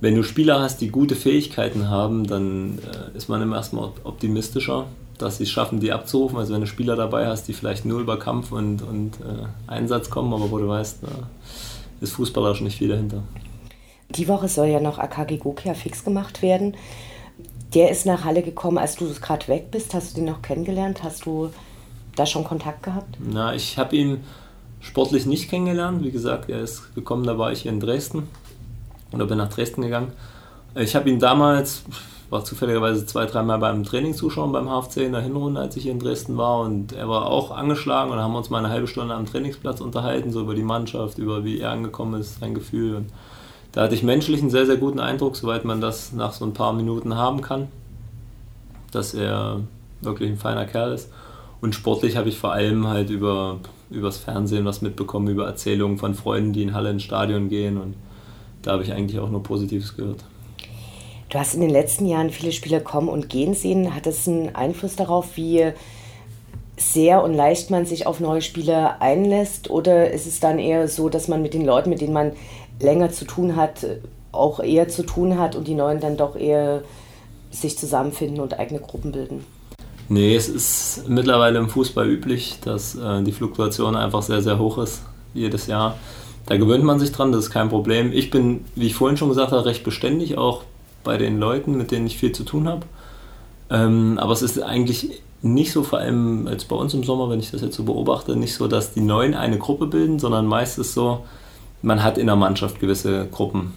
wenn 0.00 0.14
du 0.14 0.22
Spieler 0.22 0.60
hast, 0.60 0.80
die 0.80 0.88
gute 0.88 1.14
Fähigkeiten 1.14 1.88
haben, 1.88 2.26
dann 2.26 2.78
äh, 2.78 3.16
ist 3.16 3.28
man 3.28 3.40
im 3.40 3.52
ersten 3.52 3.76
Mal 3.76 3.92
optimistischer, 4.04 4.86
dass 5.18 5.38
sie 5.38 5.44
es 5.44 5.50
schaffen, 5.50 5.78
die 5.80 5.92
abzurufen. 5.92 6.38
Also 6.38 6.52
wenn 6.52 6.62
du 6.62 6.66
Spieler 6.66 6.96
dabei 6.96 7.26
hast, 7.26 7.48
die 7.48 7.52
vielleicht 7.52 7.84
nur 7.84 8.00
über 8.00 8.18
Kampf 8.18 8.50
und, 8.50 8.82
und 8.82 9.20
äh, 9.20 9.46
Einsatz 9.66 10.10
kommen, 10.10 10.32
aber 10.32 10.50
wo 10.50 10.58
du 10.58 10.68
weißt, 10.68 11.04
äh, 11.04 12.04
ist 12.04 12.14
fußballerisch 12.14 12.62
nicht 12.62 12.78
viel 12.78 12.88
dahinter. 12.88 13.22
Die 14.10 14.28
Woche 14.28 14.48
soll 14.48 14.68
ja 14.68 14.80
noch 14.80 14.98
Akagi 14.98 15.38
Gokia 15.38 15.74
fix 15.74 16.04
gemacht 16.04 16.42
werden. 16.42 16.76
Der 17.74 17.90
ist 17.90 18.06
nach 18.06 18.24
Halle 18.24 18.42
gekommen, 18.42 18.78
als 18.78 18.96
du 18.96 19.12
gerade 19.14 19.46
weg 19.48 19.70
bist. 19.70 19.94
Hast 19.94 20.12
du 20.12 20.16
den 20.16 20.24
noch 20.24 20.42
kennengelernt? 20.42 21.02
Hast 21.02 21.26
du 21.26 21.50
da 22.16 22.26
schon 22.26 22.44
Kontakt 22.44 22.82
gehabt? 22.82 23.16
Na, 23.20 23.54
ich 23.54 23.78
habe 23.78 23.94
ihn 23.96 24.24
sportlich 24.80 25.26
nicht 25.26 25.48
kennengelernt. 25.48 26.02
Wie 26.02 26.10
gesagt, 26.10 26.50
er 26.50 26.60
ist 26.60 26.94
gekommen, 26.94 27.24
da 27.24 27.38
war 27.38 27.52
ich 27.52 27.66
in 27.66 27.78
Dresden 27.78 28.28
oder 29.12 29.26
bin 29.26 29.38
nach 29.38 29.52
Dresden 29.52 29.82
gegangen. 29.82 30.12
Ich 30.74 30.94
habe 30.94 31.08
ihn 31.08 31.18
damals, 31.18 31.82
war 32.30 32.44
zufälligerweise 32.44 33.04
zwei, 33.06 33.26
dreimal 33.26 33.58
beim 33.58 33.84
Training 33.84 34.14
zuschauen 34.14 34.52
beim 34.52 34.68
HFC 34.68 34.98
in 34.98 35.12
der 35.12 35.20
Hinrunde, 35.20 35.60
als 35.60 35.76
ich 35.76 35.84
hier 35.84 35.92
in 35.92 35.98
Dresden 35.98 36.36
war 36.36 36.60
und 36.60 36.92
er 36.92 37.08
war 37.08 37.26
auch 37.26 37.50
angeschlagen 37.50 38.12
und 38.12 38.18
haben 38.18 38.34
uns 38.34 38.50
mal 38.50 38.58
eine 38.58 38.70
halbe 38.70 38.86
Stunde 38.86 39.14
am 39.14 39.26
Trainingsplatz 39.26 39.80
unterhalten, 39.80 40.30
so 40.30 40.40
über 40.40 40.54
die 40.54 40.62
Mannschaft, 40.62 41.18
über 41.18 41.44
wie 41.44 41.58
er 41.58 41.70
angekommen 41.70 42.20
ist, 42.20 42.40
sein 42.40 42.54
Gefühl. 42.54 42.96
Und 42.96 43.06
da 43.72 43.82
hatte 43.82 43.94
ich 43.94 44.02
menschlich 44.02 44.40
einen 44.40 44.50
sehr, 44.50 44.66
sehr 44.66 44.76
guten 44.76 45.00
Eindruck, 45.00 45.36
soweit 45.36 45.64
man 45.64 45.80
das 45.80 46.12
nach 46.12 46.32
so 46.32 46.44
ein 46.44 46.52
paar 46.52 46.72
Minuten 46.72 47.16
haben 47.16 47.40
kann, 47.40 47.68
dass 48.90 49.14
er 49.14 49.60
wirklich 50.00 50.30
ein 50.30 50.38
feiner 50.38 50.66
Kerl 50.66 50.92
ist. 50.92 51.10
Und 51.60 51.74
sportlich 51.74 52.16
habe 52.16 52.28
ich 52.28 52.38
vor 52.38 52.52
allem 52.52 52.88
halt 52.88 53.10
über 53.10 53.58
übers 53.90 54.18
Fernsehen 54.18 54.64
was 54.64 54.82
mitbekommen, 54.82 55.28
über 55.28 55.46
Erzählungen 55.46 55.98
von 55.98 56.14
Freunden, 56.14 56.52
die 56.52 56.62
in 56.62 56.74
Halle 56.74 56.90
ins 56.90 57.02
Stadion 57.02 57.48
gehen 57.48 57.76
und 57.76 57.94
da 58.62 58.72
habe 58.72 58.82
ich 58.82 58.92
eigentlich 58.92 59.18
auch 59.20 59.30
nur 59.30 59.42
Positives 59.42 59.96
gehört. 59.96 60.24
Du 61.28 61.38
hast 61.38 61.54
in 61.54 61.60
den 61.60 61.70
letzten 61.70 62.06
Jahren 62.06 62.30
viele 62.30 62.52
Spieler 62.52 62.80
kommen 62.80 63.08
und 63.08 63.28
gehen 63.28 63.54
sehen. 63.54 63.94
Hat 63.94 64.06
das 64.06 64.26
einen 64.26 64.54
Einfluss 64.54 64.96
darauf, 64.96 65.36
wie 65.36 65.72
sehr 66.76 67.22
und 67.22 67.34
leicht 67.34 67.70
man 67.70 67.86
sich 67.86 68.06
auf 68.06 68.20
neue 68.20 68.42
Spieler 68.42 69.00
einlässt? 69.00 69.70
Oder 69.70 70.10
ist 70.10 70.26
es 70.26 70.40
dann 70.40 70.58
eher 70.58 70.88
so, 70.88 71.08
dass 71.08 71.28
man 71.28 71.40
mit 71.40 71.54
den 71.54 71.64
Leuten, 71.64 71.88
mit 71.88 72.00
denen 72.00 72.12
man 72.12 72.32
länger 72.80 73.10
zu 73.10 73.24
tun 73.24 73.56
hat, 73.56 73.86
auch 74.32 74.60
eher 74.60 74.88
zu 74.88 75.04
tun 75.04 75.38
hat 75.38 75.56
und 75.56 75.68
die 75.68 75.74
Neuen 75.74 76.00
dann 76.00 76.16
doch 76.16 76.36
eher 76.36 76.82
sich 77.50 77.78
zusammenfinden 77.78 78.40
und 78.40 78.58
eigene 78.58 78.80
Gruppen 78.80 79.12
bilden? 79.12 79.44
Nee, 80.08 80.34
es 80.34 80.48
ist 80.48 81.08
mittlerweile 81.08 81.58
im 81.58 81.68
Fußball 81.68 82.08
üblich, 82.08 82.58
dass 82.64 82.96
äh, 82.96 83.22
die 83.22 83.32
Fluktuation 83.32 83.94
einfach 83.94 84.22
sehr, 84.22 84.42
sehr 84.42 84.58
hoch 84.58 84.78
ist, 84.78 85.02
jedes 85.34 85.66
Jahr. 85.68 85.96
Da 86.46 86.56
gewöhnt 86.56 86.82
man 86.82 86.98
sich 86.98 87.12
dran, 87.12 87.30
das 87.30 87.44
ist 87.44 87.50
kein 87.50 87.68
Problem. 87.68 88.12
Ich 88.12 88.30
bin, 88.30 88.64
wie 88.74 88.86
ich 88.86 88.94
vorhin 88.94 89.16
schon 89.16 89.28
gesagt 89.28 89.52
habe, 89.52 89.64
recht 89.64 89.84
beständig, 89.84 90.36
auch 90.36 90.64
bei 91.04 91.16
den 91.16 91.38
Leuten, 91.38 91.76
mit 91.76 91.92
denen 91.92 92.06
ich 92.06 92.18
viel 92.18 92.32
zu 92.32 92.42
tun 92.42 92.68
habe. 92.68 92.86
Ähm, 93.70 94.18
aber 94.18 94.32
es 94.32 94.42
ist 94.42 94.60
eigentlich 94.60 95.22
nicht 95.42 95.72
so, 95.72 95.84
vor 95.84 96.00
allem 96.00 96.48
jetzt 96.48 96.68
bei 96.68 96.76
uns 96.76 96.92
im 96.92 97.04
Sommer, 97.04 97.30
wenn 97.30 97.38
ich 97.38 97.50
das 97.50 97.62
jetzt 97.62 97.76
so 97.76 97.84
beobachte, 97.84 98.36
nicht 98.36 98.54
so, 98.54 98.66
dass 98.66 98.92
die 98.92 99.00
Neuen 99.00 99.34
eine 99.34 99.58
Gruppe 99.58 99.86
bilden, 99.86 100.18
sondern 100.18 100.46
meistens 100.46 100.92
so, 100.92 101.24
man 101.82 102.02
hat 102.02 102.18
in 102.18 102.26
der 102.26 102.36
Mannschaft 102.36 102.80
gewisse 102.80 103.26
Gruppen. 103.30 103.72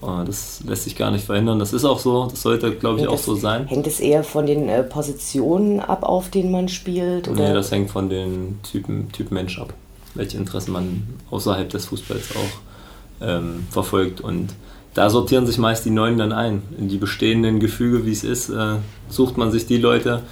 Oh, 0.00 0.22
das 0.24 0.60
lässt 0.64 0.84
sich 0.84 0.96
gar 0.96 1.10
nicht 1.10 1.24
verhindern. 1.24 1.58
Das 1.58 1.72
ist 1.72 1.84
auch 1.84 1.98
so, 1.98 2.26
das 2.26 2.42
sollte, 2.42 2.72
glaube 2.72 2.96
ich, 2.96 3.02
hängt 3.02 3.12
auch 3.12 3.18
so 3.18 3.34
sein. 3.34 3.66
Hängt 3.66 3.86
es 3.86 3.98
eher 3.98 4.22
von 4.22 4.46
den 4.46 4.68
äh, 4.68 4.84
Positionen 4.84 5.80
ab, 5.80 6.04
auf 6.04 6.30
denen 6.30 6.52
man 6.52 6.68
spielt? 6.68 7.26
Oder? 7.26 7.48
Nee, 7.48 7.54
das 7.54 7.72
hängt 7.72 7.90
von 7.90 8.08
den 8.08 8.60
Typen, 8.62 9.10
Typ 9.10 9.32
Mensch 9.32 9.58
ab, 9.58 9.74
welche 10.14 10.36
Interessen 10.36 10.72
man 10.72 11.08
außerhalb 11.30 11.68
des 11.68 11.86
Fußballs 11.86 12.36
auch 12.36 13.26
ähm, 13.26 13.66
verfolgt. 13.70 14.20
Und 14.20 14.50
da 14.94 15.10
sortieren 15.10 15.46
sich 15.46 15.58
meist 15.58 15.84
die 15.84 15.90
Neuen 15.90 16.16
dann 16.16 16.32
ein. 16.32 16.62
In 16.78 16.88
die 16.88 16.98
bestehenden 16.98 17.58
Gefüge, 17.58 18.06
wie 18.06 18.12
es 18.12 18.22
ist, 18.22 18.50
äh, 18.50 18.76
sucht 19.08 19.36
man 19.36 19.50
sich 19.50 19.66
die 19.66 19.78
Leute, 19.78 20.22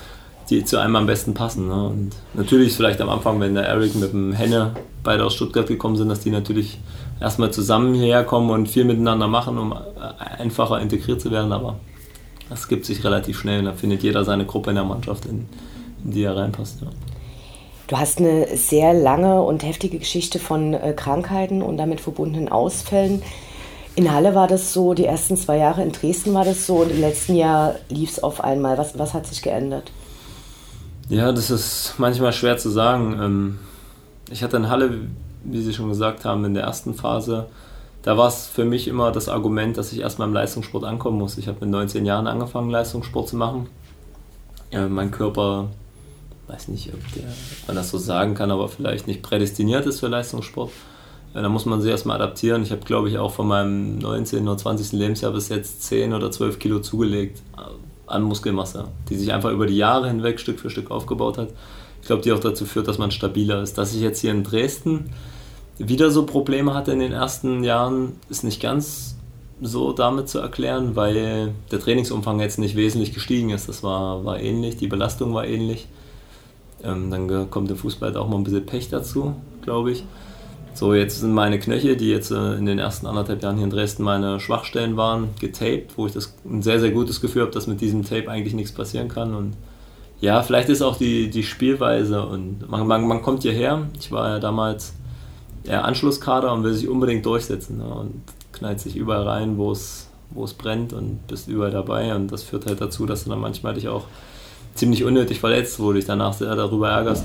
die 0.50 0.64
zu 0.64 0.78
einem 0.78 0.96
am 0.96 1.06
besten 1.06 1.34
passen. 1.34 1.68
Ne? 1.68 1.88
Und 1.88 2.10
natürlich 2.34 2.68
ist 2.68 2.76
vielleicht 2.76 3.00
am 3.00 3.08
Anfang, 3.08 3.40
wenn 3.40 3.54
der 3.54 3.64
Eric 3.64 3.94
mit 3.96 4.12
dem 4.12 4.32
Henne 4.32 4.74
beide 5.02 5.24
aus 5.24 5.34
Stuttgart 5.34 5.66
gekommen 5.66 5.96
sind, 5.96 6.08
dass 6.08 6.20
die 6.20 6.30
natürlich 6.30 6.78
erstmal 7.20 7.50
zusammen 7.50 7.94
hierher 7.94 8.24
kommen 8.24 8.50
und 8.50 8.68
viel 8.68 8.84
miteinander 8.84 9.28
machen, 9.28 9.58
um 9.58 9.74
einfacher 10.38 10.80
integriert 10.80 11.20
zu 11.20 11.30
werden. 11.30 11.52
Aber 11.52 11.76
das 12.48 12.68
gibt 12.68 12.84
sich 12.84 13.02
relativ 13.04 13.38
schnell 13.38 13.60
und 13.60 13.64
da 13.66 13.72
findet 13.72 14.02
jeder 14.02 14.24
seine 14.24 14.44
Gruppe 14.44 14.70
in 14.70 14.76
der 14.76 14.84
Mannschaft, 14.84 15.26
in, 15.26 15.48
in 16.04 16.10
die 16.12 16.22
er 16.22 16.36
reinpasst. 16.36 16.80
Ja. 16.80 16.88
Du 17.88 17.96
hast 17.96 18.18
eine 18.18 18.56
sehr 18.56 18.92
lange 18.94 19.42
und 19.42 19.64
heftige 19.64 19.98
Geschichte 19.98 20.38
von 20.40 20.74
äh, 20.74 20.92
Krankheiten 20.92 21.62
und 21.62 21.76
damit 21.76 22.00
verbundenen 22.00 22.48
Ausfällen. 22.48 23.22
In 23.94 24.12
Halle 24.12 24.34
war 24.34 24.48
das 24.48 24.72
so, 24.72 24.92
die 24.92 25.06
ersten 25.06 25.36
zwei 25.36 25.56
Jahre 25.56 25.82
in 25.82 25.92
Dresden 25.92 26.34
war 26.34 26.44
das 26.44 26.66
so 26.66 26.76
und 26.78 26.90
im 26.90 27.00
letzten 27.00 27.36
Jahr 27.36 27.76
lief 27.88 28.10
es 28.10 28.22
auf 28.22 28.42
einmal. 28.42 28.76
Was, 28.76 28.98
was 28.98 29.14
hat 29.14 29.26
sich 29.26 29.40
geändert? 29.40 29.90
Ja, 31.08 31.30
das 31.30 31.50
ist 31.50 31.94
manchmal 31.98 32.32
schwer 32.32 32.58
zu 32.58 32.68
sagen. 32.68 33.16
Ähm, 33.20 33.58
ich 34.30 34.42
hatte 34.42 34.56
in 34.56 34.68
Halle, 34.68 35.02
wie 35.44 35.62
Sie 35.62 35.72
schon 35.72 35.88
gesagt 35.88 36.24
haben, 36.24 36.44
in 36.44 36.54
der 36.54 36.64
ersten 36.64 36.94
Phase, 36.94 37.46
da 38.02 38.16
war 38.16 38.26
es 38.26 38.46
für 38.46 38.64
mich 38.64 38.88
immer 38.88 39.12
das 39.12 39.28
Argument, 39.28 39.76
dass 39.76 39.92
ich 39.92 40.00
erstmal 40.00 40.26
im 40.26 40.34
Leistungssport 40.34 40.84
ankommen 40.84 41.18
muss. 41.18 41.38
Ich 41.38 41.46
habe 41.46 41.58
mit 41.60 41.70
19 41.70 42.04
Jahren 42.06 42.26
angefangen, 42.26 42.70
Leistungssport 42.70 43.28
zu 43.28 43.36
machen. 43.36 43.68
Ja, 44.72 44.88
mein 44.88 45.12
Körper, 45.12 45.68
weiß 46.48 46.68
nicht, 46.68 46.92
ob, 46.92 47.00
der, 47.14 47.24
ob, 47.24 47.68
man 47.68 47.76
das 47.76 47.90
so 47.90 47.98
sagen 47.98 48.34
kann, 48.34 48.50
aber 48.50 48.68
vielleicht 48.68 49.06
nicht 49.06 49.22
prädestiniert 49.22 49.86
ist 49.86 50.00
für 50.00 50.08
Leistungssport. 50.08 50.72
Ja, 51.34 51.42
da 51.42 51.48
muss 51.48 51.66
man 51.66 51.80
sich 51.80 51.90
erstmal 51.90 52.20
adaptieren. 52.20 52.64
Ich 52.64 52.72
habe, 52.72 52.82
glaube 52.82 53.08
ich, 53.08 53.18
auch 53.18 53.32
von 53.32 53.46
meinem 53.46 53.98
19. 53.98 54.42
oder 54.48 54.58
20. 54.58 54.92
Lebensjahr 54.92 55.32
bis 55.32 55.50
jetzt 55.50 55.84
10 55.84 56.14
oder 56.14 56.32
12 56.32 56.58
Kilo 56.58 56.80
zugelegt 56.80 57.42
an 58.06 58.22
Muskelmasse, 58.22 58.88
die 59.08 59.16
sich 59.16 59.32
einfach 59.32 59.50
über 59.50 59.66
die 59.66 59.76
Jahre 59.76 60.08
hinweg 60.08 60.40
Stück 60.40 60.60
für 60.60 60.70
Stück 60.70 60.90
aufgebaut 60.90 61.38
hat. 61.38 61.48
Ich 62.00 62.06
glaube, 62.06 62.22
die 62.22 62.32
auch 62.32 62.40
dazu 62.40 62.64
führt, 62.66 62.88
dass 62.88 62.98
man 62.98 63.10
stabiler 63.10 63.62
ist. 63.62 63.78
Dass 63.78 63.94
ich 63.94 64.00
jetzt 64.00 64.20
hier 64.20 64.30
in 64.30 64.44
Dresden 64.44 65.10
wieder 65.78 66.10
so 66.10 66.24
Probleme 66.24 66.74
hatte 66.74 66.92
in 66.92 67.00
den 67.00 67.12
ersten 67.12 67.64
Jahren, 67.64 68.12
ist 68.30 68.44
nicht 68.44 68.62
ganz 68.62 69.16
so 69.60 69.92
damit 69.92 70.28
zu 70.28 70.38
erklären, 70.38 70.96
weil 70.96 71.54
der 71.70 71.80
Trainingsumfang 71.80 72.40
jetzt 72.40 72.58
nicht 72.58 72.76
wesentlich 72.76 73.12
gestiegen 73.12 73.50
ist. 73.50 73.68
Das 73.68 73.82
war, 73.82 74.24
war 74.24 74.38
ähnlich, 74.38 74.76
die 74.76 74.86
Belastung 74.86 75.34
war 75.34 75.46
ähnlich. 75.46 75.88
Ähm, 76.84 77.10
dann 77.10 77.50
kommt 77.50 77.70
im 77.70 77.76
Fußball 77.76 78.10
halt 78.10 78.18
auch 78.18 78.28
mal 78.28 78.36
ein 78.36 78.44
bisschen 78.44 78.66
Pech 78.66 78.90
dazu, 78.90 79.34
glaube 79.62 79.92
ich. 79.92 80.04
So, 80.76 80.92
jetzt 80.92 81.20
sind 81.20 81.32
meine 81.32 81.58
Knöchel, 81.58 81.96
die 81.96 82.10
jetzt 82.10 82.30
äh, 82.30 82.54
in 82.56 82.66
den 82.66 82.78
ersten 82.78 83.06
anderthalb 83.06 83.42
Jahren 83.42 83.56
hier 83.56 83.64
in 83.64 83.70
Dresden 83.70 84.02
meine 84.02 84.38
Schwachstellen 84.40 84.98
waren, 84.98 85.30
getaped, 85.40 85.96
wo 85.96 86.06
ich 86.06 86.12
das 86.12 86.34
ein 86.44 86.60
sehr, 86.60 86.78
sehr 86.80 86.90
gutes 86.90 87.22
Gefühl 87.22 87.42
habe, 87.42 87.50
dass 87.50 87.66
mit 87.66 87.80
diesem 87.80 88.04
Tape 88.04 88.30
eigentlich 88.30 88.52
nichts 88.52 88.72
passieren 88.72 89.08
kann. 89.08 89.34
Und 89.34 89.54
ja, 90.20 90.42
vielleicht 90.42 90.68
ist 90.68 90.82
auch 90.82 90.98
die, 90.98 91.30
die 91.30 91.44
Spielweise 91.44 92.26
und 92.26 92.68
man, 92.70 92.86
man, 92.86 93.08
man 93.08 93.22
kommt 93.22 93.40
hierher. 93.40 93.88
Ich 93.98 94.12
war 94.12 94.28
ja 94.28 94.38
damals 94.38 94.92
eher 95.64 95.86
Anschlusskader 95.86 96.52
und 96.52 96.62
will 96.62 96.74
sich 96.74 96.88
unbedingt 96.88 97.24
durchsetzen 97.24 97.78
ne, 97.78 97.86
und 97.86 98.20
knallt 98.52 98.78
sich 98.78 98.96
überall 98.96 99.26
rein, 99.26 99.56
wo 99.56 99.72
es, 99.72 100.10
wo 100.28 100.44
es 100.44 100.52
brennt 100.52 100.92
und 100.92 101.26
bist 101.26 101.48
überall 101.48 101.70
dabei. 101.70 102.14
Und 102.14 102.30
das 102.30 102.42
führt 102.42 102.66
halt 102.66 102.82
dazu, 102.82 103.06
dass 103.06 103.24
du 103.24 103.30
dann 103.30 103.40
manchmal 103.40 103.72
dich 103.72 103.88
auch 103.88 104.04
ziemlich 104.74 105.04
unnötig 105.04 105.40
verletzt, 105.40 105.80
wo 105.80 105.86
du 105.86 105.94
dich 105.94 106.04
danach 106.04 106.34
sehr 106.34 106.54
darüber 106.54 106.90
ärgerst, 106.90 107.24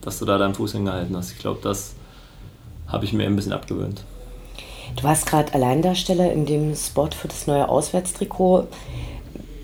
dass 0.00 0.18
du 0.18 0.24
da 0.24 0.36
deinen 0.36 0.54
Fuß 0.54 0.72
hingehalten 0.72 1.16
hast. 1.16 1.30
Ich 1.30 1.38
glaube, 1.38 1.60
das 1.62 1.94
habe 2.88 3.04
ich 3.04 3.12
mir 3.12 3.26
ein 3.26 3.36
bisschen 3.36 3.52
abgewöhnt. 3.52 4.04
Du 4.96 5.02
warst 5.02 5.26
gerade 5.26 5.52
Alleindarsteller 5.52 6.32
in 6.32 6.46
dem 6.46 6.74
Spot 6.74 7.10
für 7.10 7.28
das 7.28 7.46
neue 7.46 7.68
Auswärtstrikot. 7.68 8.68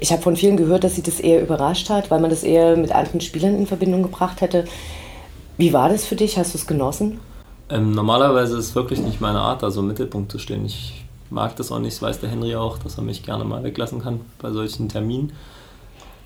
Ich 0.01 0.11
habe 0.11 0.21
von 0.21 0.37
vielen 0.37 0.57
gehört, 0.57 0.85
dass 0.85 0.97
sie 0.97 1.03
das 1.03 1.21
eher 1.21 1.41
überrascht 1.41 1.89
hat, 1.89 2.11
weil 2.11 2.21
man 2.21 2.31
das 2.31 2.43
eher 2.43 2.77
mit 2.77 2.93
anderen 2.93 3.21
Spielern 3.21 3.55
in 3.57 3.67
Verbindung 3.67 4.03
gebracht 4.03 4.41
hätte. 4.41 4.65
Wie 5.57 5.73
war 5.73 5.89
das 5.89 6.05
für 6.05 6.17
dich? 6.17 6.39
Hast 6.39 6.55
du 6.55 6.59
es 6.59 6.67
genossen? 6.67 7.21
Ähm, 7.69 7.93
normalerweise 7.93 8.59
ist 8.59 8.71
es 8.71 8.75
wirklich 8.75 9.01
nicht 9.01 9.21
meine 9.21 9.41
Art, 9.41 9.63
also 9.63 9.81
im 9.81 9.87
Mittelpunkt 9.87 10.31
zu 10.31 10.39
stehen. 10.39 10.67
Ich 10.67 11.05
mag 11.31 11.57
das 11.57 11.73
auch 11.73 11.79
nicht, 11.79 11.95
das 11.95 12.03
weiß 12.03 12.21
der 12.21 12.31
Henry 12.31 12.57
auch, 12.57 12.79
dass 12.79 12.99
er 12.99 13.05
mich 13.05 13.23
gerne 13.23 13.45
mal 13.45 13.63
weglassen 13.63 14.03
kann 14.03 14.21
bei 14.41 14.51
solchen 14.51 14.89
Terminen. 14.89 15.33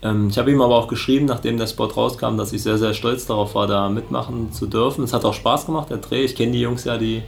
Ähm, 0.06 0.28
ich 0.28 0.38
habe 0.38 0.50
ihm 0.50 0.60
aber 0.60 0.76
auch 0.76 0.88
geschrieben, 0.88 1.26
nachdem 1.26 1.58
der 1.58 1.66
Spot 1.66 1.86
rauskam, 1.86 2.36
dass 2.36 2.52
ich 2.52 2.62
sehr, 2.62 2.78
sehr 2.78 2.94
stolz 2.94 3.26
darauf 3.26 3.54
war, 3.54 3.66
da 3.66 3.88
mitmachen 3.88 4.52
zu 4.52 4.66
dürfen. 4.66 5.04
Es 5.04 5.12
hat 5.12 5.25
auch 5.25 5.34
Spaß 5.34 5.66
gemacht, 5.66 5.90
der 5.90 5.98
Dreh. 5.98 6.25
Ich 6.25 6.36
kenne 6.36 6.52
die 6.52 6.60
Jungs 6.60 6.84
ja, 6.84 6.98
die, 6.98 7.22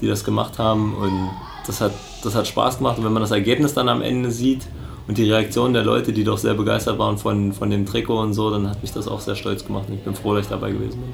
die 0.00 0.06
das 0.06 0.24
gemacht 0.24 0.58
haben 0.58 0.94
und 0.94 1.30
das 1.66 1.80
hat, 1.80 1.92
das 2.22 2.34
hat 2.34 2.46
Spaß 2.46 2.78
gemacht. 2.78 2.98
Und 2.98 3.04
wenn 3.04 3.12
man 3.12 3.22
das 3.22 3.30
Ergebnis 3.30 3.74
dann 3.74 3.88
am 3.88 4.02
Ende 4.02 4.30
sieht 4.30 4.66
und 5.08 5.18
die 5.18 5.30
Reaktion 5.30 5.72
der 5.72 5.84
Leute, 5.84 6.12
die 6.12 6.24
doch 6.24 6.38
sehr 6.38 6.54
begeistert 6.54 6.98
waren 6.98 7.18
von, 7.18 7.52
von 7.52 7.70
dem 7.70 7.86
Trikot 7.86 8.20
und 8.20 8.34
so, 8.34 8.50
dann 8.50 8.68
hat 8.68 8.82
mich 8.82 8.92
das 8.92 9.08
auch 9.08 9.20
sehr 9.20 9.34
stolz 9.34 9.64
gemacht 9.64 9.86
und 9.88 9.94
ich 9.94 10.04
bin 10.04 10.14
froh, 10.14 10.34
dass 10.34 10.44
ich 10.44 10.50
dabei 10.50 10.70
gewesen 10.70 11.00
bin. 11.00 11.12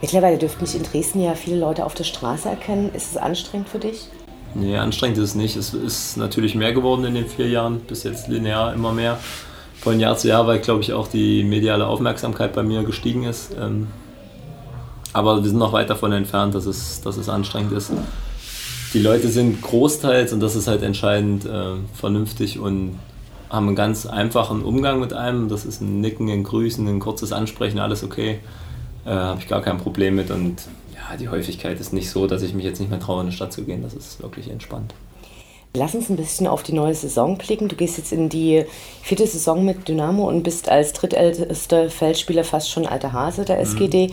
Mittlerweile 0.00 0.36
dürften 0.36 0.64
dich 0.64 0.74
in 0.74 0.82
Dresden 0.82 1.22
ja 1.22 1.34
viele 1.34 1.58
Leute 1.58 1.84
auf 1.86 1.94
der 1.94 2.04
Straße 2.04 2.48
erkennen. 2.48 2.90
Ist 2.94 3.12
es 3.12 3.16
anstrengend 3.16 3.68
für 3.68 3.78
dich? 3.78 4.08
Nee, 4.54 4.76
anstrengend 4.76 5.18
ist 5.18 5.30
es 5.30 5.34
nicht. 5.34 5.56
Es 5.56 5.72
ist 5.72 6.16
natürlich 6.16 6.54
mehr 6.54 6.72
geworden 6.72 7.04
in 7.04 7.14
den 7.14 7.26
vier 7.26 7.48
Jahren, 7.48 7.80
bis 7.80 8.02
jetzt 8.02 8.28
linear 8.28 8.74
immer 8.74 8.92
mehr 8.92 9.18
von 9.80 10.00
Jahr 10.00 10.16
zu 10.16 10.28
Jahr, 10.28 10.46
weil, 10.46 10.58
glaube 10.58 10.82
ich, 10.82 10.92
auch 10.92 11.08
die 11.08 11.44
mediale 11.44 11.86
Aufmerksamkeit 11.86 12.52
bei 12.54 12.62
mir 12.62 12.82
gestiegen 12.82 13.24
ist. 13.24 13.54
Ähm, 13.58 13.88
aber 15.12 15.42
wir 15.42 15.48
sind 15.48 15.58
noch 15.58 15.72
weit 15.72 15.88
davon 15.88 16.12
entfernt, 16.12 16.54
dass 16.54 16.66
es, 16.66 17.00
dass 17.00 17.16
es 17.16 17.28
anstrengend 17.28 17.72
ist. 17.72 17.92
Die 18.92 19.00
Leute 19.00 19.28
sind 19.28 19.62
großteils, 19.62 20.32
und 20.32 20.40
das 20.40 20.56
ist 20.56 20.68
halt 20.68 20.82
entscheidend, 20.82 21.44
äh, 21.44 21.74
vernünftig 21.94 22.58
und 22.58 22.98
haben 23.48 23.66
einen 23.68 23.76
ganz 23.76 24.06
einfachen 24.06 24.62
Umgang 24.62 25.00
mit 25.00 25.12
einem. 25.12 25.48
Das 25.48 25.64
ist 25.64 25.80
ein 25.80 26.00
Nicken, 26.00 26.28
ein 26.28 26.44
Grüßen, 26.44 26.86
ein 26.86 27.00
kurzes 27.00 27.32
Ansprechen, 27.32 27.78
alles 27.78 28.02
okay. 28.02 28.40
Äh, 29.04 29.10
Habe 29.10 29.40
ich 29.40 29.48
gar 29.48 29.62
kein 29.62 29.78
Problem 29.78 30.16
mit. 30.16 30.30
Und 30.30 30.62
ja, 30.94 31.16
die 31.16 31.28
Häufigkeit 31.28 31.78
ist 31.80 31.92
nicht 31.92 32.10
so, 32.10 32.26
dass 32.26 32.42
ich 32.42 32.54
mich 32.54 32.64
jetzt 32.64 32.80
nicht 32.80 32.90
mehr 32.90 33.00
traue, 33.00 33.22
in 33.22 33.30
die 33.30 33.36
Stadt 33.36 33.52
zu 33.52 33.64
gehen. 33.64 33.82
Das 33.82 33.94
ist 33.94 34.20
wirklich 34.20 34.50
entspannt. 34.50 34.94
Lass 35.76 35.94
uns 35.94 36.08
ein 36.08 36.16
bisschen 36.16 36.46
auf 36.46 36.62
die 36.62 36.72
neue 36.72 36.94
Saison 36.94 37.36
blicken. 37.36 37.68
Du 37.68 37.76
gehst 37.76 37.98
jetzt 37.98 38.10
in 38.10 38.30
die 38.30 38.64
vierte 39.02 39.26
Saison 39.26 39.62
mit 39.62 39.86
Dynamo 39.86 40.26
und 40.26 40.42
bist 40.42 40.70
als 40.70 40.94
drittältester 40.94 41.90
Feldspieler 41.90 42.44
fast 42.44 42.70
schon 42.70 42.86
alter 42.86 43.12
Hase 43.12 43.44
der 43.44 43.60
SGD. 43.60 44.08
Mhm. 44.08 44.12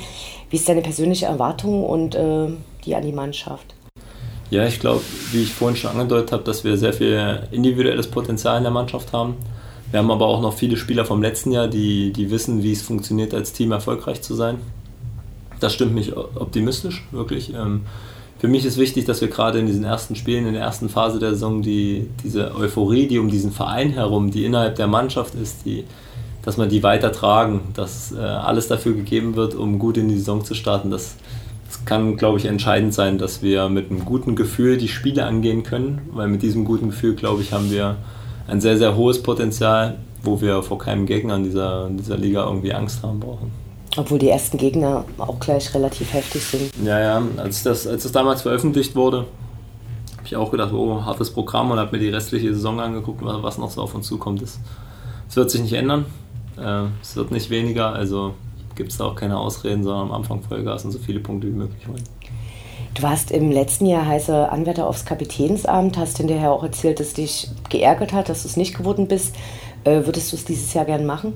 Wie 0.49 0.57
ist 0.57 0.67
deine 0.67 0.81
persönliche 0.81 1.27
Erwartung 1.27 1.85
und 1.85 2.15
äh, 2.15 2.47
die 2.85 2.95
an 2.95 3.03
die 3.03 3.13
Mannschaft? 3.13 3.75
Ja, 4.49 4.67
ich 4.67 4.81
glaube, 4.81 5.01
wie 5.31 5.43
ich 5.43 5.53
vorhin 5.53 5.77
schon 5.77 5.91
angedeutet 5.91 6.33
habe, 6.33 6.43
dass 6.43 6.65
wir 6.65 6.77
sehr 6.77 6.93
viel 6.93 7.47
individuelles 7.51 8.07
Potenzial 8.07 8.57
in 8.57 8.63
der 8.63 8.71
Mannschaft 8.71 9.13
haben. 9.13 9.37
Wir 9.89 9.99
haben 9.99 10.11
aber 10.11 10.27
auch 10.27 10.41
noch 10.41 10.53
viele 10.53 10.75
Spieler 10.75 11.05
vom 11.05 11.21
letzten 11.21 11.51
Jahr, 11.51 11.67
die, 11.67 12.11
die 12.11 12.29
wissen, 12.29 12.61
wie 12.61 12.73
es 12.73 12.81
funktioniert, 12.81 13.33
als 13.33 13.53
Team 13.53 13.71
erfolgreich 13.71 14.21
zu 14.21 14.35
sein. 14.35 14.57
Das 15.61 15.73
stimmt 15.73 15.93
mich 15.93 16.17
optimistisch, 16.17 17.05
wirklich. 17.11 17.53
Ähm, 17.53 17.83
für 18.43 18.49
mich 18.49 18.65
ist 18.65 18.77
wichtig, 18.77 19.05
dass 19.05 19.21
wir 19.21 19.29
gerade 19.29 19.59
in 19.59 19.67
diesen 19.67 19.85
ersten 19.85 20.17
Spielen, 20.17 20.45
in 20.45 20.51
der 20.51 20.63
ersten 20.63 20.89
Phase 20.89 21.17
der 21.17 21.29
Saison, 21.29 21.61
die, 21.61 22.09
diese 22.25 22.53
Euphorie, 22.53 23.07
die 23.07 23.17
um 23.17 23.29
diesen 23.29 23.53
Verein 23.53 23.91
herum, 23.91 24.31
die 24.31 24.43
innerhalb 24.43 24.75
der 24.75 24.87
Mannschaft 24.87 25.33
ist, 25.35 25.65
die, 25.65 25.85
dass 26.41 26.57
man 26.57 26.67
die 26.67 26.83
weiter 26.83 27.13
tragen, 27.13 27.61
dass 27.73 28.11
äh, 28.11 28.17
alles 28.17 28.67
dafür 28.67 28.95
gegeben 28.95 29.37
wird, 29.37 29.55
um 29.55 29.79
gut 29.79 29.95
in 29.95 30.09
die 30.09 30.17
Saison 30.17 30.43
zu 30.43 30.55
starten. 30.55 30.91
Das, 30.91 31.15
das 31.69 31.85
kann, 31.85 32.17
glaube 32.17 32.37
ich, 32.37 32.43
entscheidend 32.43 32.93
sein, 32.93 33.17
dass 33.17 33.41
wir 33.41 33.69
mit 33.69 33.89
einem 33.89 34.03
guten 34.03 34.35
Gefühl 34.35 34.75
die 34.75 34.89
Spiele 34.89 35.25
angehen 35.25 35.63
können, 35.63 36.01
weil 36.11 36.27
mit 36.27 36.41
diesem 36.41 36.65
guten 36.65 36.89
Gefühl, 36.89 37.15
glaube 37.15 37.43
ich, 37.43 37.53
haben 37.53 37.71
wir 37.71 37.95
ein 38.49 38.59
sehr, 38.59 38.77
sehr 38.77 38.97
hohes 38.97 39.23
Potenzial, 39.23 39.99
wo 40.21 40.41
wir 40.41 40.63
vor 40.63 40.79
keinem 40.79 41.05
Gegner 41.05 41.37
in 41.37 41.45
dieser, 41.45 41.87
in 41.87 41.95
dieser 41.95 42.17
Liga 42.17 42.43
irgendwie 42.43 42.73
Angst 42.73 43.03
haben 43.03 43.21
brauchen. 43.21 43.62
Obwohl 43.95 44.17
die 44.17 44.29
ersten 44.29 44.57
Gegner 44.57 45.05
auch 45.19 45.39
gleich 45.39 45.73
relativ 45.73 46.13
heftig 46.13 46.43
sind. 46.43 46.71
Ja, 46.83 46.99
ja, 46.99 47.21
als 47.37 47.63
das, 47.63 47.85
als 47.85 48.03
das 48.03 48.11
damals 48.11 48.41
veröffentlicht 48.41 48.95
wurde, 48.95 49.27
habe 50.17 50.25
ich 50.25 50.35
auch 50.35 50.51
gedacht, 50.51 50.73
oh, 50.73 51.03
hartes 51.03 51.31
Programm 51.31 51.69
und 51.71 51.77
habe 51.77 51.97
mir 51.97 52.03
die 52.03 52.09
restliche 52.09 52.53
Saison 52.53 52.79
angeguckt, 52.79 53.21
was 53.23 53.57
noch 53.57 53.69
so 53.69 53.81
auf 53.81 53.93
uns 53.93 54.07
zukommt. 54.07 54.41
Es, 54.41 54.59
wird 55.35 55.51
sich 55.51 55.61
nicht 55.61 55.73
ändern, 55.73 56.05
äh, 56.57 56.85
es 57.01 57.15
wird 57.15 57.31
nicht 57.31 57.49
weniger, 57.49 57.93
also 57.93 58.33
gibt 58.75 58.91
es 58.91 58.97
da 58.97 59.05
auch 59.05 59.15
keine 59.15 59.37
Ausreden, 59.37 59.83
sondern 59.83 60.07
am 60.09 60.11
Anfang 60.13 60.41
Vollgas 60.41 60.85
und 60.85 60.91
so 60.91 60.99
viele 60.99 61.19
Punkte 61.19 61.47
wie 61.47 61.51
möglich 61.51 61.87
holen. 61.87 62.03
Du 62.93 63.01
warst 63.01 63.31
im 63.31 63.51
letzten 63.51 63.87
Jahr 63.87 64.05
heißer 64.05 64.51
Anwärter 64.51 64.87
aufs 64.87 65.05
Kapitänsamt, 65.05 65.97
hast 65.97 66.17
hinterher 66.17 66.51
auch 66.51 66.63
erzählt, 66.63 66.99
dass 66.99 67.13
dich 67.13 67.49
geärgert 67.69 68.13
hat, 68.13 68.29
dass 68.29 68.43
du 68.43 68.47
es 68.47 68.57
nicht 68.57 68.77
geworden 68.77 69.07
bist. 69.07 69.35
Äh, 69.83 70.05
würdest 70.05 70.31
du 70.31 70.35
es 70.35 70.45
dieses 70.45 70.73
Jahr 70.73 70.85
gern 70.85 71.05
machen? 71.05 71.33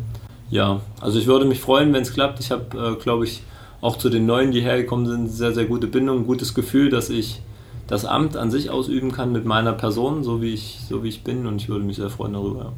Ja, 0.50 0.82
also 1.02 1.20
ich 1.20 1.28
würde 1.28 1.46
mich 1.46 1.60
freuen, 1.60 1.94
wenn 1.94 2.02
es 2.02 2.14
klappt. 2.14 2.40
Ich 2.40 2.52
habe, 2.52 2.96
äh, 2.98 3.02
glaube 3.02 3.26
ich, 3.26 3.42
auch 3.82 3.98
zu 3.98 4.10
den 4.10 4.26
Neuen, 4.26 4.52
die 4.52 4.62
hergekommen 4.62 5.06
sind, 5.06 5.30
sehr, 5.30 5.54
sehr 5.54 5.66
gute 5.66 5.88
Bindung, 5.88 6.20
ein 6.20 6.26
gutes 6.26 6.54
Gefühl, 6.54 6.90
dass 6.90 7.10
ich 7.10 7.42
das 7.88 8.06
Amt 8.06 8.36
an 8.36 8.52
sich 8.52 8.70
ausüben 8.70 9.12
kann 9.12 9.32
mit 9.32 9.46
meiner 9.46 9.74
Person, 9.74 10.24
so 10.24 10.42
wie 10.42 10.54
ich, 10.54 10.80
so 10.88 11.04
wie 11.04 11.10
ich 11.10 11.24
bin 11.24 11.46
und 11.46 11.58
ich 11.58 11.70
würde 11.70 11.86
mich 11.86 11.98
sehr 11.98 12.10
freuen 12.10 12.34
darüber. 12.34 12.74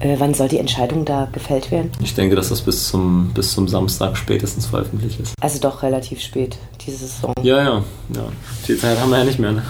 Äh, 0.00 0.16
wann 0.18 0.34
soll 0.34 0.48
die 0.48 0.58
Entscheidung 0.58 1.04
da 1.04 1.28
gefällt 1.30 1.70
werden? 1.70 1.90
Ich 2.02 2.14
denke, 2.14 2.34
dass 2.34 2.48
das 2.48 2.62
bis 2.62 2.88
zum, 2.88 3.30
bis 3.32 3.52
zum 3.52 3.68
Samstag 3.68 4.16
spätestens 4.16 4.66
veröffentlicht 4.66 5.20
ist. 5.20 5.34
Also 5.40 5.60
doch 5.60 5.82
relativ 5.82 6.20
spät, 6.20 6.58
diese 6.84 6.98
Saison. 6.98 7.32
Ja, 7.42 7.58
ja, 7.58 7.84
ja. 8.14 8.24
Viel 8.62 8.76
Zeit 8.76 8.98
haben 8.98 9.10
wir 9.10 9.18
ja 9.18 9.24
nicht 9.24 9.38
mehr. 9.38 9.52
Ne? 9.52 9.62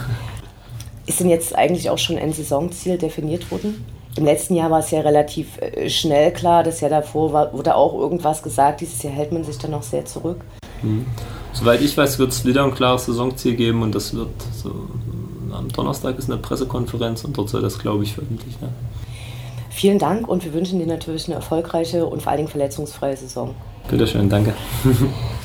Ist 1.07 1.21
denn 1.21 1.29
jetzt 1.29 1.55
eigentlich 1.55 1.91
auch 1.91 1.99
schon 1.99 2.17
ein 2.17 2.33
Saisonziel 2.33 2.97
definiert 2.97 3.51
worden? 3.51 3.85
Im 4.17 4.25
letzten 4.25 4.55
Jahr 4.55 4.71
war 4.71 4.79
es 4.79 4.91
ja 4.91 5.01
relativ 5.01 5.59
äh, 5.59 5.89
schnell 5.91 6.33
klar, 6.33 6.63
das 6.63 6.81
Jahr 6.81 6.91
davor 6.91 7.33
war, 7.33 7.53
wurde 7.53 7.75
auch 7.75 7.95
irgendwas 7.95 8.43
gesagt, 8.43 8.81
dieses 8.81 9.03
Jahr 9.03 9.13
hält 9.13 9.33
man 9.33 9.45
sich 9.45 9.59
dann 9.59 9.73
noch 9.73 9.83
sehr 9.83 10.05
zurück. 10.05 10.41
Mhm. 10.83 11.07
Soweit 11.53 11.81
ich 11.81 11.97
weiß, 11.97 12.19
wird 12.19 12.31
es 12.31 12.45
wieder 12.45 12.65
ein 12.65 12.75
klares 12.75 13.07
Saisonziel 13.07 13.55
geben 13.55 13.83
und 13.83 13.95
das 13.95 14.15
wird 14.15 14.31
so, 14.53 14.71
am 15.53 15.69
Donnerstag 15.69 16.19
ist 16.19 16.31
eine 16.31 16.39
Pressekonferenz 16.39 17.25
und 17.25 17.37
dort 17.37 17.49
soll 17.49 17.63
das, 17.63 17.79
glaube 17.79 18.05
ich, 18.05 18.15
veröffentlicht 18.15 18.61
werden. 18.61 18.75
Vielen 19.71 19.99
Dank 19.99 20.29
und 20.29 20.45
wir 20.45 20.53
wünschen 20.53 20.79
dir 20.79 20.87
natürlich 20.87 21.27
eine 21.27 21.35
erfolgreiche 21.37 22.07
und 22.07 22.23
vor 22.23 22.31
allen 22.31 22.39
Dingen 22.39 22.49
verletzungsfreie 22.49 23.17
Saison. 23.17 23.55
Bitteschön, 23.89 24.29
danke. 24.29 24.55